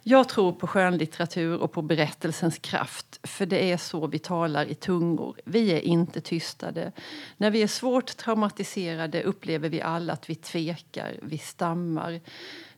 Jag 0.04 0.30
tror 0.30 0.52
på 0.52 0.68
skönlitteratur 0.68 1.58
och 1.58 1.72
på 1.72 1.82
berättelsens 1.82 2.58
kraft. 2.58 3.20
För 3.24 3.46
det 3.46 3.72
är 3.72 3.78
så 3.78 4.08
vi 4.08 4.20
talar 4.20 4.66
i 4.66 4.76
tungor. 4.76 5.38
Vi 5.46 5.72
är 5.72 5.80
inte 5.80 6.22
tystade. 6.22 6.92
När 7.38 7.52
vi 7.52 7.64
är 7.64 7.68
svårt 7.68 8.18
traumatiserade 8.18 9.24
upplever 9.24 9.70
vi 9.70 9.82
alla 9.82 10.14
att 10.14 10.30
vi 10.30 10.36
tvekar, 10.36 11.20
vi 11.22 11.38
stammar. 11.38 12.22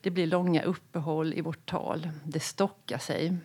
Det 0.01 0.09
blir 0.09 0.27
långa 0.27 0.63
uppehåll 0.63 1.33
i 1.33 1.41
vårt 1.41 1.65
tal. 1.65 2.09
Det 2.23 2.39
stockar 2.39 2.97
sig. 2.97 3.37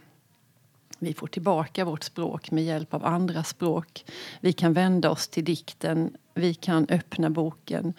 Vi 1.03 1.15
får 1.15 1.27
tillbaka 1.27 1.85
vårt 1.85 2.05
språk 2.05 2.51
med 2.51 2.65
hjälp 2.65 2.95
av 2.95 3.05
andra 3.05 3.45
språk. 3.45 4.05
Vi 4.41 4.53
kan 4.53 4.73
vända 4.73 5.11
oss 5.11 5.29
till 5.29 5.45
dikten, 5.45 6.17
vi 6.35 6.55
kan 6.55 6.87
öppna 6.89 7.31
boken. 7.31 7.93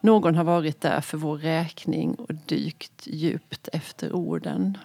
Någon 0.00 0.34
har 0.34 0.44
varit 0.44 0.80
där 0.80 1.00
för 1.00 1.18
vår 1.18 1.38
räkning 1.38 2.14
och 2.14 2.34
dykt 2.34 3.06
djupt 3.06 3.68
efter 3.72 4.12
orden. 4.12 4.78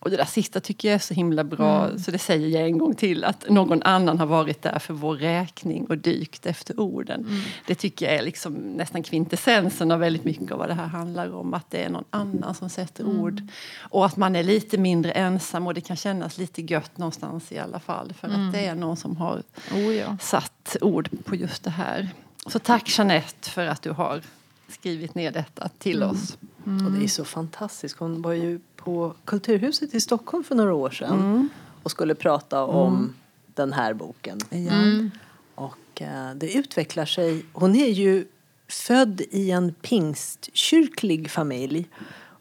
Och 0.00 0.10
det 0.10 0.16
där 0.16 0.24
sista 0.24 0.60
tycker 0.60 0.88
jag 0.88 0.94
är 0.94 0.98
så 0.98 1.14
himla 1.14 1.44
bra, 1.44 1.84
mm. 1.84 1.98
så 1.98 2.10
det 2.10 2.18
säger 2.18 2.48
jag 2.48 2.62
en 2.62 2.78
gång 2.78 2.94
till. 2.94 3.24
Att 3.24 3.50
någon 3.50 3.82
annan 3.82 4.18
har 4.18 4.26
varit 4.26 4.62
där 4.62 4.78
för 4.78 4.94
vår 4.94 5.16
räkning 5.16 5.86
och 5.86 5.98
dykt 5.98 6.46
efter 6.46 6.80
orden. 6.80 7.20
Mm. 7.20 7.40
Det 7.66 7.74
tycker 7.74 8.06
jag 8.06 8.14
är 8.14 8.22
liksom 8.22 8.54
nästan 8.54 9.02
kvintessensen 9.02 9.90
av 9.90 10.00
väldigt 10.00 10.24
mycket 10.24 10.52
av 10.52 10.58
vad 10.58 10.68
det 10.68 10.74
här 10.74 10.86
handlar 10.86 11.34
om. 11.34 11.54
Att 11.54 11.70
det 11.70 11.84
är 11.84 11.90
någon 11.90 12.04
annan 12.10 12.54
som 12.54 12.70
sätter 12.70 13.04
mm. 13.04 13.20
ord. 13.20 13.42
Och 13.78 14.06
att 14.06 14.16
man 14.16 14.36
är 14.36 14.42
lite 14.42 14.78
mindre 14.78 15.12
ensam 15.12 15.66
och 15.66 15.74
det 15.74 15.80
kan 15.80 15.96
kännas 15.96 16.38
lite 16.38 16.62
gött 16.62 16.98
någonstans 16.98 17.52
i 17.52 17.58
alla 17.58 17.80
fall. 17.80 18.12
För 18.12 18.28
att 18.28 18.34
mm. 18.34 18.52
det 18.52 18.66
är 18.66 18.74
någon 18.74 18.96
som 18.96 19.16
har 19.16 19.42
oh 19.72 19.94
ja. 19.94 20.16
satt 20.20 20.76
ord 20.80 21.08
på 21.24 21.34
just 21.34 21.64
det 21.64 21.70
här. 21.70 22.08
Så 22.46 22.58
tack 22.58 22.98
Jeanette 22.98 23.50
för 23.50 23.66
att 23.66 23.82
du 23.82 23.90
har 23.90 24.22
skrivit 24.68 25.14
ner 25.14 25.32
detta 25.32 25.68
till 25.78 26.02
mm. 26.02 26.10
oss. 26.10 26.38
Och 26.86 26.92
det 26.92 27.04
är 27.04 27.08
så 27.08 27.24
fantastiskt. 27.24 27.98
Hon 27.98 28.22
var 28.22 28.32
ju 28.32 28.60
på 28.84 29.14
Kulturhuset 29.24 29.94
i 29.94 30.00
Stockholm 30.00 30.44
för 30.44 30.54
några 30.54 30.74
år 30.74 30.90
sedan 30.90 31.20
mm. 31.20 31.48
och 31.82 31.90
skulle 31.90 32.14
prata 32.14 32.64
om 32.64 32.94
mm. 32.94 33.14
den 33.54 33.72
här 33.72 33.94
boken. 33.94 34.38
Mm. 34.50 35.10
Och 35.54 36.00
uh, 36.00 36.34
det 36.36 36.54
utvecklar 36.54 37.04
sig. 37.04 37.44
Hon 37.52 37.76
är 37.76 37.88
ju 37.88 38.24
född 38.68 39.20
i 39.30 39.50
en 39.50 39.72
pingstkyrklig 39.72 41.30
familj 41.30 41.88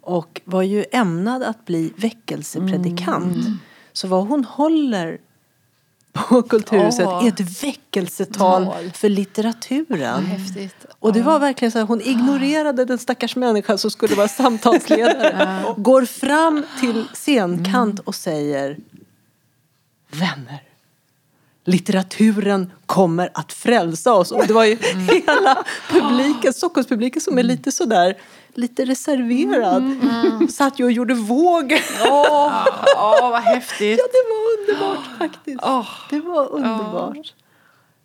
och 0.02 0.42
var 0.46 0.64
ju 0.64 0.86
ämnad 0.92 1.44
att 1.44 1.66
bli 1.66 1.94
väckelsepredikant. 1.96 3.36
Mm. 3.36 3.58
Så 3.94 4.08
vad 4.08 4.28
hon 4.28 4.44
håller 4.44 5.18
på 6.18 6.44
Kulturhuset 6.44 7.08
oh. 7.08 7.26
är 7.26 7.28
ett 7.28 7.64
väckelsetal 7.64 8.66
Mål. 8.66 8.92
för 8.94 9.10
litteraturen. 9.10 10.26
Häftigt. 10.26 10.86
Och 11.00 11.14
det 11.14 11.22
var 11.22 11.40
verkligen 11.40 11.72
så 11.72 11.78
här, 11.78 11.86
hon 11.86 12.02
ignorerade 12.02 12.86
den 12.86 12.98
stackars 12.98 13.36
människan 13.36 13.78
som 13.78 13.92
skulle 13.92 14.16
vara 14.16 14.28
samtalsledare. 14.28 15.64
Går 15.78 16.06
fram 16.06 16.66
till 16.80 17.06
scenkant 17.14 18.00
och 18.00 18.16
säger 18.16 18.78
Vänner, 20.12 20.67
litteraturen 21.68 22.72
kommer 22.86 23.30
att 23.34 23.54
frälsa 23.54 24.14
oss. 24.14 24.32
Och 24.32 24.48
det 24.48 24.54
var 24.54 24.66
ju 24.66 24.78
mm. 24.82 25.08
hela 25.08 25.64
publiken, 25.90 26.54
Stockholmspubliken 26.54 27.22
som 27.22 27.38
är 27.38 27.44
lite 27.44 27.72
sådär 27.72 28.18
lite 28.54 28.86
reserverad. 28.86 29.84
Mm, 29.84 30.10
mm. 30.10 30.48
Satt 30.50 30.80
ju 30.80 30.84
och 30.84 30.92
gjorde 30.92 31.14
våg. 31.14 31.82
Åh, 32.02 32.12
oh, 32.12 32.68
oh, 32.96 33.32
vad 33.32 33.42
häftigt. 33.42 34.00
Ja, 34.00 34.08
det 34.12 34.24
var 34.30 34.60
underbart 34.60 35.18
faktiskt. 35.18 35.64
Oh. 35.64 35.88
Det 36.10 36.20
var 36.20 36.52
underbart. 36.52 37.34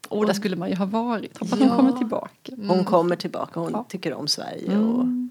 Och 0.08 0.26
där 0.26 0.34
skulle 0.34 0.56
man 0.56 0.70
ju 0.70 0.76
ha 0.76 0.86
varit. 0.86 1.38
Hoppas 1.38 1.60
ja. 1.60 1.66
hon 1.66 1.76
kommer 1.76 1.92
tillbaka. 1.92 2.52
Mm. 2.52 2.68
Hon 2.68 2.84
kommer 2.84 3.16
tillbaka. 3.16 3.60
Hon 3.60 3.72
ja. 3.72 3.86
tycker 3.88 4.14
om 4.14 4.28
Sverige. 4.28 4.78
Och... 4.78 5.02
Mm. 5.02 5.30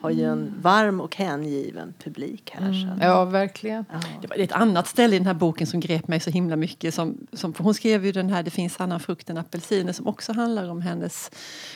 Har 0.00 0.10
ju 0.10 0.24
en 0.24 0.54
varm 0.62 1.00
och 1.00 1.16
hängiven 1.16 1.94
publik 2.04 2.50
här. 2.54 2.68
Mm. 2.68 2.98
Ja, 3.00 3.24
verkligen. 3.24 3.84
Ja. 3.92 4.00
Det 4.22 4.28
var 4.28 4.36
ett 4.36 4.52
annat 4.52 4.86
ställe 4.86 5.16
i 5.16 5.18
den 5.18 5.26
här 5.26 5.34
boken 5.34 5.66
som 5.66 5.80
grep 5.80 6.08
mig 6.08 6.20
så 6.20 6.30
himla 6.30 6.56
mycket. 6.56 6.94
Som, 6.94 7.26
som, 7.32 7.54
hon 7.58 7.74
skrev 7.74 8.06
ju 8.06 8.12
den 8.12 8.30
här 8.30 8.42
Det 8.42 8.50
finns 8.50 8.80
annan 8.80 9.00
frukt 9.00 9.30
än 9.30 9.38
apelsiner 9.38 9.92
som 9.92 10.06
också 10.06 10.32
handlar 10.32 10.68
om 10.68 10.80
hennes 10.80 11.30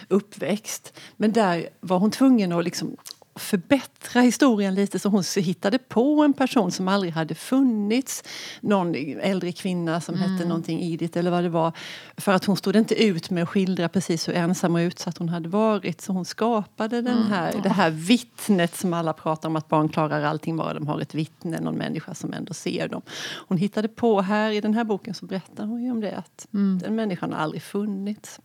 uppväxt. 0.09 0.99
Men 1.17 1.33
där 1.33 1.69
var 1.81 1.99
hon 1.99 2.11
tvungen 2.11 2.53
att 2.53 2.65
liksom 2.65 2.97
förbättra 3.35 4.21
historien 4.21 4.75
lite 4.75 4.99
så 4.99 5.09
hon 5.09 5.23
hittade 5.37 5.79
på 5.79 6.23
en 6.23 6.33
person 6.33 6.73
som 6.73 6.89
aldrig 6.89 7.13
hade 7.13 7.35
funnits. 7.35 8.25
Någon 8.61 8.95
äldre 9.21 9.53
kvinna 9.53 10.01
som 10.01 10.15
mm. 10.15 10.31
hette 10.31 10.49
någonting 10.49 10.83
Edith 10.83 11.19
eller 11.19 11.31
vad 11.31 11.43
det 11.43 11.49
var. 11.49 11.73
För 12.17 12.33
att 12.33 12.45
hon 12.45 12.57
stod 12.57 12.77
inte 12.77 13.05
ut 13.05 13.31
med 13.31 13.43
att 13.43 13.49
skildra 13.49 13.89
precis 13.89 14.29
hur 14.29 14.35
ensam 14.35 14.75
och 14.75 14.79
utsatt 14.79 15.19
hon 15.19 15.29
hade 15.29 15.49
varit. 15.49 16.01
Så 16.01 16.13
hon 16.13 16.25
skapade 16.25 17.03
den 17.03 17.17
mm. 17.17 17.31
här, 17.31 17.51
mm. 17.51 17.63
det 17.63 17.69
här 17.69 17.91
vittnet 17.91 18.77
som 18.77 18.95
alla 18.95 19.13
pratar 19.13 19.49
om 19.49 19.57
att 19.57 19.69
barn 19.69 19.89
klarar 19.89 20.23
allting 20.23 20.57
bara 20.57 20.75
de 20.75 20.87
har 20.89 21.01
ett 21.01 21.15
vittne, 21.15 21.61
någon 21.61 21.77
människa 21.77 22.15
som 22.15 22.33
ändå 22.33 22.55
ser 22.55 22.89
dem. 22.89 23.03
Hon 23.49 23.59
hittade 23.59 23.89
på 23.89 24.21
här 24.21 24.51
i 24.51 24.61
den 24.61 24.75
här 24.75 24.85
boken 24.85 25.15
så 25.15 25.27
berättar 25.27 25.67
hon 25.67 25.91
om 25.91 26.01
det 26.01 26.17
att 26.17 26.47
mm. 26.55 26.79
den 26.79 26.95
människan 26.95 27.33
har 27.33 27.39
aldrig 27.39 27.63
funnits. 27.63 28.41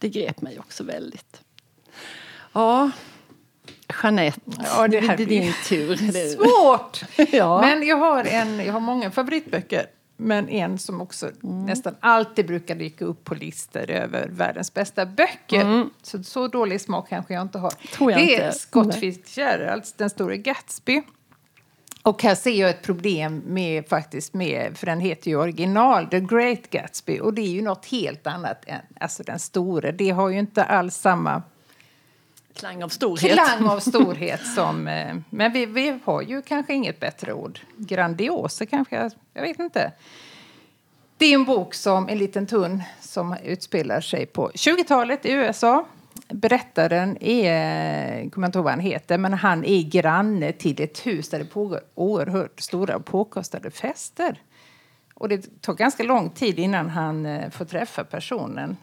Det 0.00 0.08
grep 0.08 0.40
mig 0.40 0.58
också 0.58 0.84
väldigt. 0.84 1.40
Ja, 2.52 2.90
Jeanette, 4.02 4.40
ja, 4.64 4.88
det, 4.88 5.00
här 5.00 5.16
det 5.16 5.22
är 5.22 5.26
din 5.26 5.52
tur. 5.68 5.96
Svårt! 6.36 7.00
ja. 7.32 7.60
Men 7.60 7.86
jag 7.86 7.96
har, 7.96 8.24
en, 8.24 8.64
jag 8.64 8.72
har 8.72 8.80
många 8.80 9.10
favoritböcker. 9.10 9.86
Men 10.16 10.48
en 10.48 10.78
som 10.78 11.00
också 11.00 11.26
mm. 11.26 11.66
nästan 11.66 11.94
alltid 12.00 12.46
brukar 12.46 12.74
dyka 12.74 13.04
upp 13.04 13.24
på 13.24 13.34
listor 13.34 13.90
över 13.90 14.28
världens 14.28 14.74
bästa 14.74 15.06
böcker. 15.06 15.60
Mm. 15.60 15.90
Så, 16.02 16.22
så 16.22 16.48
dålig 16.48 16.80
smak 16.80 17.08
kanske 17.08 17.34
jag 17.34 17.42
inte 17.42 17.58
har. 17.58 17.72
Jag 17.98 18.08
det 18.08 18.22
inte. 18.22 18.42
är 18.42 18.52
Scott 18.52 18.94
Fitzgeralds 18.94 19.92
Den 19.92 20.10
store 20.10 20.36
Gatsby. 20.36 21.02
Och 22.02 22.22
här 22.22 22.34
ser 22.34 22.60
jag 22.60 22.70
ett 22.70 22.82
problem 22.82 23.42
med, 23.46 23.88
faktiskt 23.88 24.34
med, 24.34 24.78
för 24.78 24.86
den 24.86 25.00
heter 25.00 25.30
ju 25.30 25.36
original, 25.36 26.06
The 26.06 26.20
Great 26.20 26.70
Gatsby. 26.70 27.20
Och 27.20 27.34
det 27.34 27.42
är 27.42 27.50
ju 27.50 27.62
något 27.62 27.86
helt 27.86 28.26
annat 28.26 28.64
än 28.66 28.80
alltså 29.00 29.22
den 29.22 29.38
store. 29.38 29.92
Det 29.92 30.10
har 30.10 30.28
ju 30.28 30.38
inte 30.38 30.64
alls 30.64 30.96
samma 30.96 31.42
Klang 32.56 32.82
av 32.82 32.88
storhet. 32.88 33.32
Klang 33.32 33.68
av 33.68 33.80
storhet 33.80 34.46
som... 34.46 34.88
Eh, 34.88 35.16
men 35.30 35.52
vi, 35.52 35.66
vi 35.66 35.98
har 36.04 36.22
ju 36.22 36.42
kanske 36.42 36.74
inget 36.74 37.00
bättre 37.00 37.32
ord. 37.32 37.60
Grandiosa 37.76 38.66
kanske, 38.66 39.10
jag 39.34 39.42
vet 39.42 39.58
inte. 39.58 39.92
Det 41.18 41.26
är 41.26 41.34
en 41.34 41.44
bok 41.44 41.74
som 41.74 42.08
en 42.08 42.18
liten 42.18 42.46
tunn 42.46 42.82
som 43.00 43.36
utspelar 43.44 44.00
sig 44.00 44.26
på 44.26 44.50
20-talet 44.50 45.26
i 45.26 45.32
USA. 45.32 45.86
Berättaren 46.28 47.22
är, 47.22 48.30
kommer 48.30 48.46
inte 48.46 48.58
ihåg 48.58 48.64
vad 48.64 48.72
han 48.72 48.80
heter, 48.80 49.18
men 49.18 49.34
han 49.34 49.64
är 49.64 49.82
granne 49.82 50.52
till 50.52 50.82
ett 50.82 51.06
hus 51.06 51.28
där 51.28 51.38
det 51.38 51.44
pågår 51.44 51.80
oerhört 51.94 52.60
stora 52.60 52.96
och 52.96 53.04
påkostade 53.04 53.70
fester. 53.70 54.42
Och 55.14 55.28
det 55.28 55.62
tar 55.62 55.74
ganska 55.74 56.02
lång 56.02 56.30
tid 56.30 56.58
innan 56.58 56.90
han 56.90 57.26
eh, 57.26 57.50
får 57.50 57.64
träffa 57.64 58.04
personen 58.04 58.76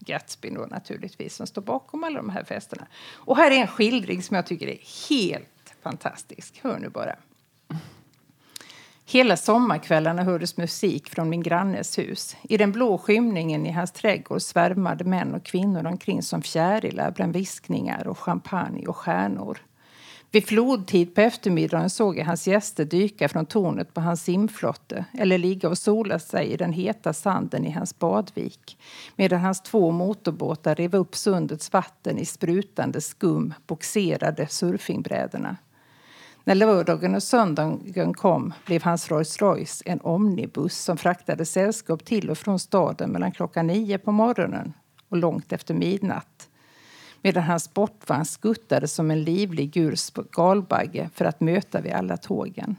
Gatsby 0.00 0.50
då 0.50 0.66
naturligtvis 0.66 1.34
som 1.34 1.46
står 1.46 1.62
bakom 1.62 2.04
alla 2.04 2.16
de 2.16 2.30
här 2.30 2.44
festerna. 2.44 2.86
Och 3.12 3.36
här 3.36 3.50
är 3.50 3.56
en 3.56 3.66
skildring 3.66 4.22
som 4.22 4.36
jag 4.36 4.46
tycker 4.46 4.66
är 4.66 5.08
helt 5.08 5.74
fantastisk. 5.82 6.60
Hör 6.62 6.78
nu 6.78 6.88
bara. 6.88 7.16
Hela 9.06 9.36
sommarkvällarna 9.36 10.22
hördes 10.22 10.56
musik 10.56 11.08
från 11.08 11.28
min 11.28 11.42
grannes 11.42 11.98
hus. 11.98 12.36
I 12.42 12.56
den 12.56 12.72
blå 12.72 12.98
skymningen 12.98 13.66
i 13.66 13.72
hans 13.72 13.92
trädgård 13.92 14.42
svärmade 14.42 15.04
män 15.04 15.34
och 15.34 15.44
kvinnor 15.44 15.86
omkring 15.86 16.22
som 16.22 16.42
fjärilar 16.42 17.10
bland 17.10 17.32
viskningar 17.32 18.06
och 18.06 18.18
champagne 18.18 18.86
och 18.86 18.96
stjärnor. 18.96 19.58
Vid 20.32 20.46
flodtid 20.46 21.14
på 21.14 21.20
eftermiddagen 21.20 21.90
såg 21.90 22.18
jag 22.18 22.24
hans 22.24 22.46
gäster 22.46 22.84
dyka 22.84 23.28
från 23.28 23.46
tornet 23.46 23.94
på 23.94 24.00
hans 24.00 24.22
simflotte 24.22 25.04
eller 25.18 25.38
ligga 25.38 25.68
och 25.68 25.78
sola 25.78 26.18
sig 26.18 26.46
i 26.46 26.56
den 26.56 26.72
heta 26.72 27.12
sanden 27.12 27.64
i 27.64 27.70
hans 27.70 27.98
badvik 27.98 28.78
medan 29.16 29.40
hans 29.40 29.62
två 29.62 29.90
motorbåtar 29.90 30.74
rev 30.74 30.94
upp 30.94 31.16
sundets 31.16 31.72
vatten 31.72 32.18
i 32.18 32.24
sprutande 32.24 33.00
skum 33.00 33.54
boxerade 33.66 34.46
surfingbrädorna. 34.46 35.56
När 36.44 36.54
lördagen 36.54 37.14
och 37.14 37.22
söndagen 37.22 38.14
kom 38.14 38.52
blev 38.66 38.82
hans 38.82 39.10
Rolls 39.10 39.40
Royce 39.40 39.82
en 39.86 40.00
omnibus 40.00 40.78
som 40.78 40.96
fraktade 40.96 41.46
sällskap 41.46 42.04
till 42.04 42.30
och 42.30 42.38
från 42.38 42.58
staden 42.58 43.10
mellan 43.10 43.32
klockan 43.32 43.66
nio 43.66 43.98
på 43.98 44.12
morgonen 44.12 44.72
och 45.08 45.16
långt 45.16 45.52
efter 45.52 45.74
midnatt 45.74 46.49
medan 47.22 47.42
hans 47.42 47.64
sportvagn 47.64 48.24
skuttade 48.24 48.88
som 48.88 49.10
en 49.10 49.24
livlig 49.24 49.70
gul 49.70 49.96
skalbagge 49.96 51.10
för 51.14 51.24
att 51.24 51.40
möta 51.40 51.80
vid 51.80 51.92
alla 51.92 52.16
tågen. 52.16 52.76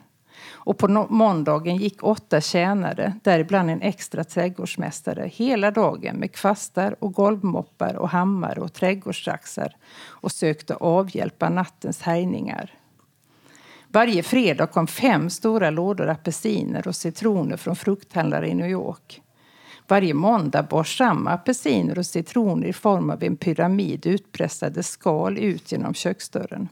Och 0.50 0.78
på 0.78 1.08
måndagen 1.10 1.76
gick 1.76 2.04
åtta 2.04 2.42
tjänare, 2.42 3.14
däribland 3.24 3.70
en 3.70 3.82
extra 3.82 4.24
trädgårdsmästare, 4.24 5.28
hela 5.34 5.72
dagen 5.72 6.16
med 6.16 6.32
kvastar 6.32 6.96
och 7.00 7.14
golvmoppar 7.14 7.96
och 7.96 8.10
hammare 8.10 8.62
och 8.62 8.74
trädgårdssaxar 8.74 9.76
och 10.04 10.32
sökte 10.32 10.76
avhjälpa 10.76 11.50
nattens 11.50 12.02
härjningar. 12.02 12.74
Varje 13.88 14.24
fredag 14.24 14.68
kom 14.68 14.88
fem 14.88 15.30
stora 15.30 15.70
lådor 15.70 16.10
apelsiner 16.10 16.88
och 16.88 16.96
citroner 16.96 17.58
från 17.58 17.76
frukthandlare 17.76 18.50
i 18.50 18.54
New 18.54 18.70
York. 18.70 19.22
Varje 19.88 20.14
måndag 20.14 20.64
bars 20.64 20.98
samma 20.98 21.30
apelsiner 21.32 21.98
och 21.98 22.06
citroner 22.06 22.68
i 22.68 22.74
form 22.74 23.10
av 23.10 23.24
en 23.24 23.38
pyramid 23.38 24.06
utpressade 24.06 24.84
skal 24.84 25.38
ut 25.38 25.72
genom 25.72 25.94
köksdörren. 25.94 26.70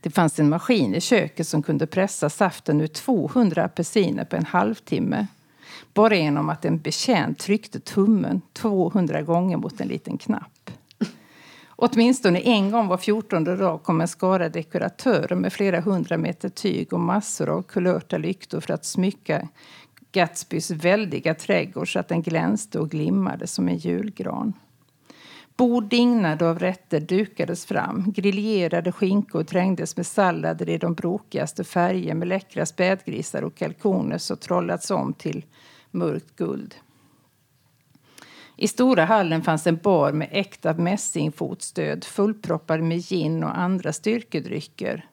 Det 0.00 0.10
fanns 0.10 0.38
en 0.38 0.48
maskin 0.48 0.94
i 0.94 1.00
köket 1.00 1.48
som 1.48 1.62
kunde 1.62 1.86
pressa 1.86 2.30
saften 2.30 2.80
ur 2.80 2.86
200 2.86 3.64
apelsiner 3.64 4.24
på 4.24 4.36
en 4.36 4.46
halvtimme. 4.46 5.26
Bara 5.94 6.16
genom 6.16 6.48
att 6.48 6.64
en 6.64 6.78
betjänt 6.78 7.38
tryckte 7.38 7.80
tummen 7.80 8.40
200 8.52 9.22
gånger 9.22 9.56
mot 9.56 9.80
en 9.80 9.88
liten 9.88 10.18
knapp. 10.18 10.70
Åtminstone 11.82 12.38
en 12.38 12.70
gång 12.70 12.88
var 12.88 12.96
fjortonde 12.96 13.56
dag 13.56 13.82
kom 13.82 14.00
en 14.00 14.08
skara 14.08 14.48
dekoratörer 14.48 15.36
med 15.36 15.52
flera 15.52 15.80
hundra 15.80 16.16
meter 16.16 16.48
tyg 16.48 16.92
och 16.92 17.00
massor 17.00 17.48
av 17.48 17.62
kulörta 17.62 18.18
lyktor 18.18 18.60
för 18.60 18.74
att 18.74 18.84
smycka 18.84 19.48
Gatsbys 20.12 20.70
väldiga 20.70 21.34
trädgård 21.34 21.92
så 21.92 21.98
att 21.98 22.08
den 22.08 22.22
glänste 22.22 22.78
och 22.78 22.90
glimmade 22.90 23.46
som 23.46 23.68
en 23.68 23.76
julgran. 23.76 24.52
Bord 25.56 25.84
dignade 25.84 26.50
av 26.50 26.58
rätter 26.58 27.00
dukades 27.00 27.66
fram. 27.66 28.12
Griljerade 28.12 28.92
skinkor 28.92 29.44
trängdes 29.44 29.96
med 29.96 30.06
sallader 30.06 30.68
i 30.68 30.78
de 30.78 30.94
brokigaste 30.94 31.64
färger 31.64 32.14
med 32.14 32.28
läckra 32.28 32.66
spädgrisar 32.66 33.42
och 33.42 33.54
kalkoner 33.54 34.18
som 34.18 34.36
trollats 34.36 34.90
om 34.90 35.12
till 35.12 35.44
mörkt 35.90 36.36
guld. 36.36 36.74
I 38.56 38.68
stora 38.68 39.04
hallen 39.04 39.42
fanns 39.42 39.66
en 39.66 39.76
bar 39.76 40.12
med 40.12 40.28
äkta 40.32 40.74
mässingfotstöd 40.74 42.04
fullproppad 42.04 42.82
med 42.82 42.98
gin 42.98 43.44
och 43.44 43.58
andra 43.58 43.92
styrkedrycker 43.92 45.09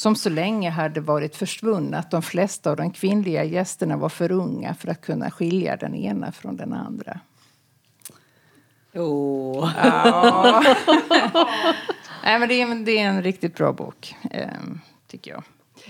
som 0.00 0.16
så 0.16 0.28
länge 0.30 0.70
hade 0.70 1.00
varit 1.00 1.36
försvunna 1.36 1.98
att 1.98 2.10
de 2.10 2.22
flesta 2.22 2.70
av 2.70 2.76
de 2.76 2.90
kvinnliga 2.90 3.44
gästerna 3.44 3.96
var 3.96 4.08
för 4.08 4.32
unga 4.32 4.74
för 4.74 4.88
att 4.88 5.00
kunna 5.00 5.30
skilja 5.30 5.76
den 5.76 5.94
ena 5.94 6.32
från 6.32 6.56
den 6.56 6.72
andra. 6.72 7.20
Oh. 8.94 9.72
Ja. 9.84 10.62
Nej, 12.24 12.38
men 12.38 12.48
det, 12.48 12.60
är, 12.60 12.84
det 12.84 12.98
är 12.98 13.08
en 13.08 13.22
riktigt 13.22 13.56
bra 13.56 13.72
bok, 13.72 14.14
eh, 14.30 14.48
tycker 15.06 15.30
jag. 15.30 15.42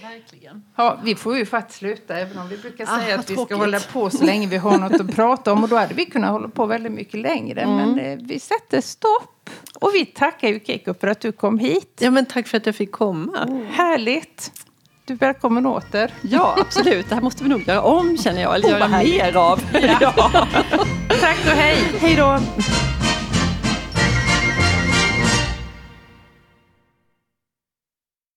Verkligen. 0.03 0.63
Ja, 0.77 1.01
vi 1.05 1.15
får 1.15 1.37
ju 1.37 1.47
faktiskt 1.47 1.79
sluta, 1.79 2.17
även 2.17 2.39
om 2.39 2.49
vi 2.49 2.57
brukar 2.57 2.85
ah, 2.85 3.01
säga 3.01 3.19
att 3.19 3.31
vi 3.31 3.37
ska 3.37 3.57
hålla 3.57 3.81
på 3.81 4.11
så 4.11 4.25
länge 4.25 4.47
vi 4.47 4.57
har 4.57 4.79
något 4.79 5.01
att 5.01 5.17
prata 5.17 5.53
om. 5.53 5.63
Och 5.63 5.69
då 5.69 5.77
hade 5.77 5.95
vi 5.95 6.07
kunnat 6.07 6.31
hålla 6.31 6.49
på 6.49 6.67
väldigt 6.67 6.93
mycket 6.93 7.21
längre. 7.21 7.61
Mm. 7.61 7.77
Men 7.77 7.99
eh, 7.99 8.19
vi 8.23 8.41
sätter 8.41 8.81
stopp. 8.81 9.40
Och 9.81 9.91
vi 9.95 10.07
tackar 10.07 10.49
ju 10.49 10.61
Keiko 10.61 10.95
för 11.01 11.07
att 11.07 11.21
du 11.21 11.33
kom 11.33 11.59
hit. 11.59 11.99
Ja, 12.01 12.11
men 12.11 12.27
tack 12.27 12.49
för 12.49 12.57
att 12.57 12.67
jag 12.67 12.75
fick 12.75 12.93
komma. 12.93 13.45
Oh. 13.49 13.63
Härligt. 13.65 14.53
Du 15.05 15.15
är 15.15 15.19
välkommen 15.19 15.67
åter. 15.67 16.15
Ja, 16.23 16.57
absolut. 16.59 17.09
Det 17.09 17.15
här 17.15 17.23
måste 17.23 17.43
vi 17.43 17.49
nog 17.51 17.69
göra 17.69 17.83
om, 17.83 18.19
känner 18.19 18.43
jag. 18.43 18.55
Eller 18.55 18.69
oh, 18.69 18.73
göra 18.73 18.89
mer 18.89 19.37
av. 19.37 19.61
Ja. 20.01 20.13
Tack 21.21 21.39
och 21.45 21.57
hej. 21.57 21.77
Hej 22.01 22.17
då. 22.17 22.39